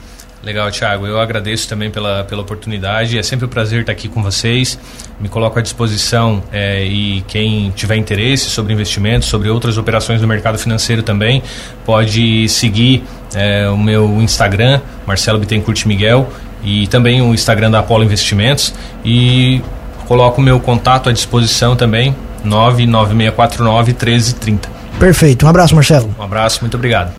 Legal, 0.46 0.70
Thiago. 0.70 1.09
Eu 1.09 1.20
agradeço 1.20 1.68
também 1.68 1.90
pela, 1.90 2.22
pela 2.22 2.40
oportunidade. 2.40 3.18
É 3.18 3.22
sempre 3.22 3.46
um 3.46 3.48
prazer 3.48 3.80
estar 3.80 3.90
aqui 3.90 4.06
com 4.09 4.22
vocês. 4.22 4.78
Me 5.18 5.28
coloco 5.28 5.59
à 5.59 5.62
disposição 5.62 6.40
é, 6.52 6.85
e 6.85 7.24
quem 7.26 7.70
tiver 7.70 7.96
interesse 7.96 8.44
sobre 8.44 8.72
investimentos, 8.72 9.26
sobre 9.26 9.50
outras 9.50 9.76
operações 9.76 10.20
do 10.20 10.28
mercado 10.28 10.56
financeiro 10.56 11.02
também, 11.02 11.42
pode 11.85 12.48
seguir 12.48 13.02
é, 13.35 13.68
o 13.68 13.76
meu 13.76 14.22
Instagram, 14.22 14.80
Marcelo 15.04 15.40
Bittencourt 15.40 15.85
Miguel, 15.85 16.30
e 16.62 16.87
também 16.87 17.20
o 17.20 17.35
Instagram 17.35 17.72
da 17.72 17.80
Apollo 17.80 18.04
Investimentos. 18.04 18.72
E 19.04 19.61
coloco 20.06 20.40
o 20.40 20.44
meu 20.44 20.61
contato 20.61 21.09
à 21.09 21.12
disposição 21.12 21.74
também, 21.74 22.14
99649 22.44 23.94
1330. 23.94 24.68
Perfeito. 25.00 25.44
Um 25.44 25.48
abraço, 25.48 25.74
Marcelo. 25.74 26.14
Um 26.16 26.22
abraço, 26.22 26.61
muito 26.61 26.76
obrigado. 26.76 27.12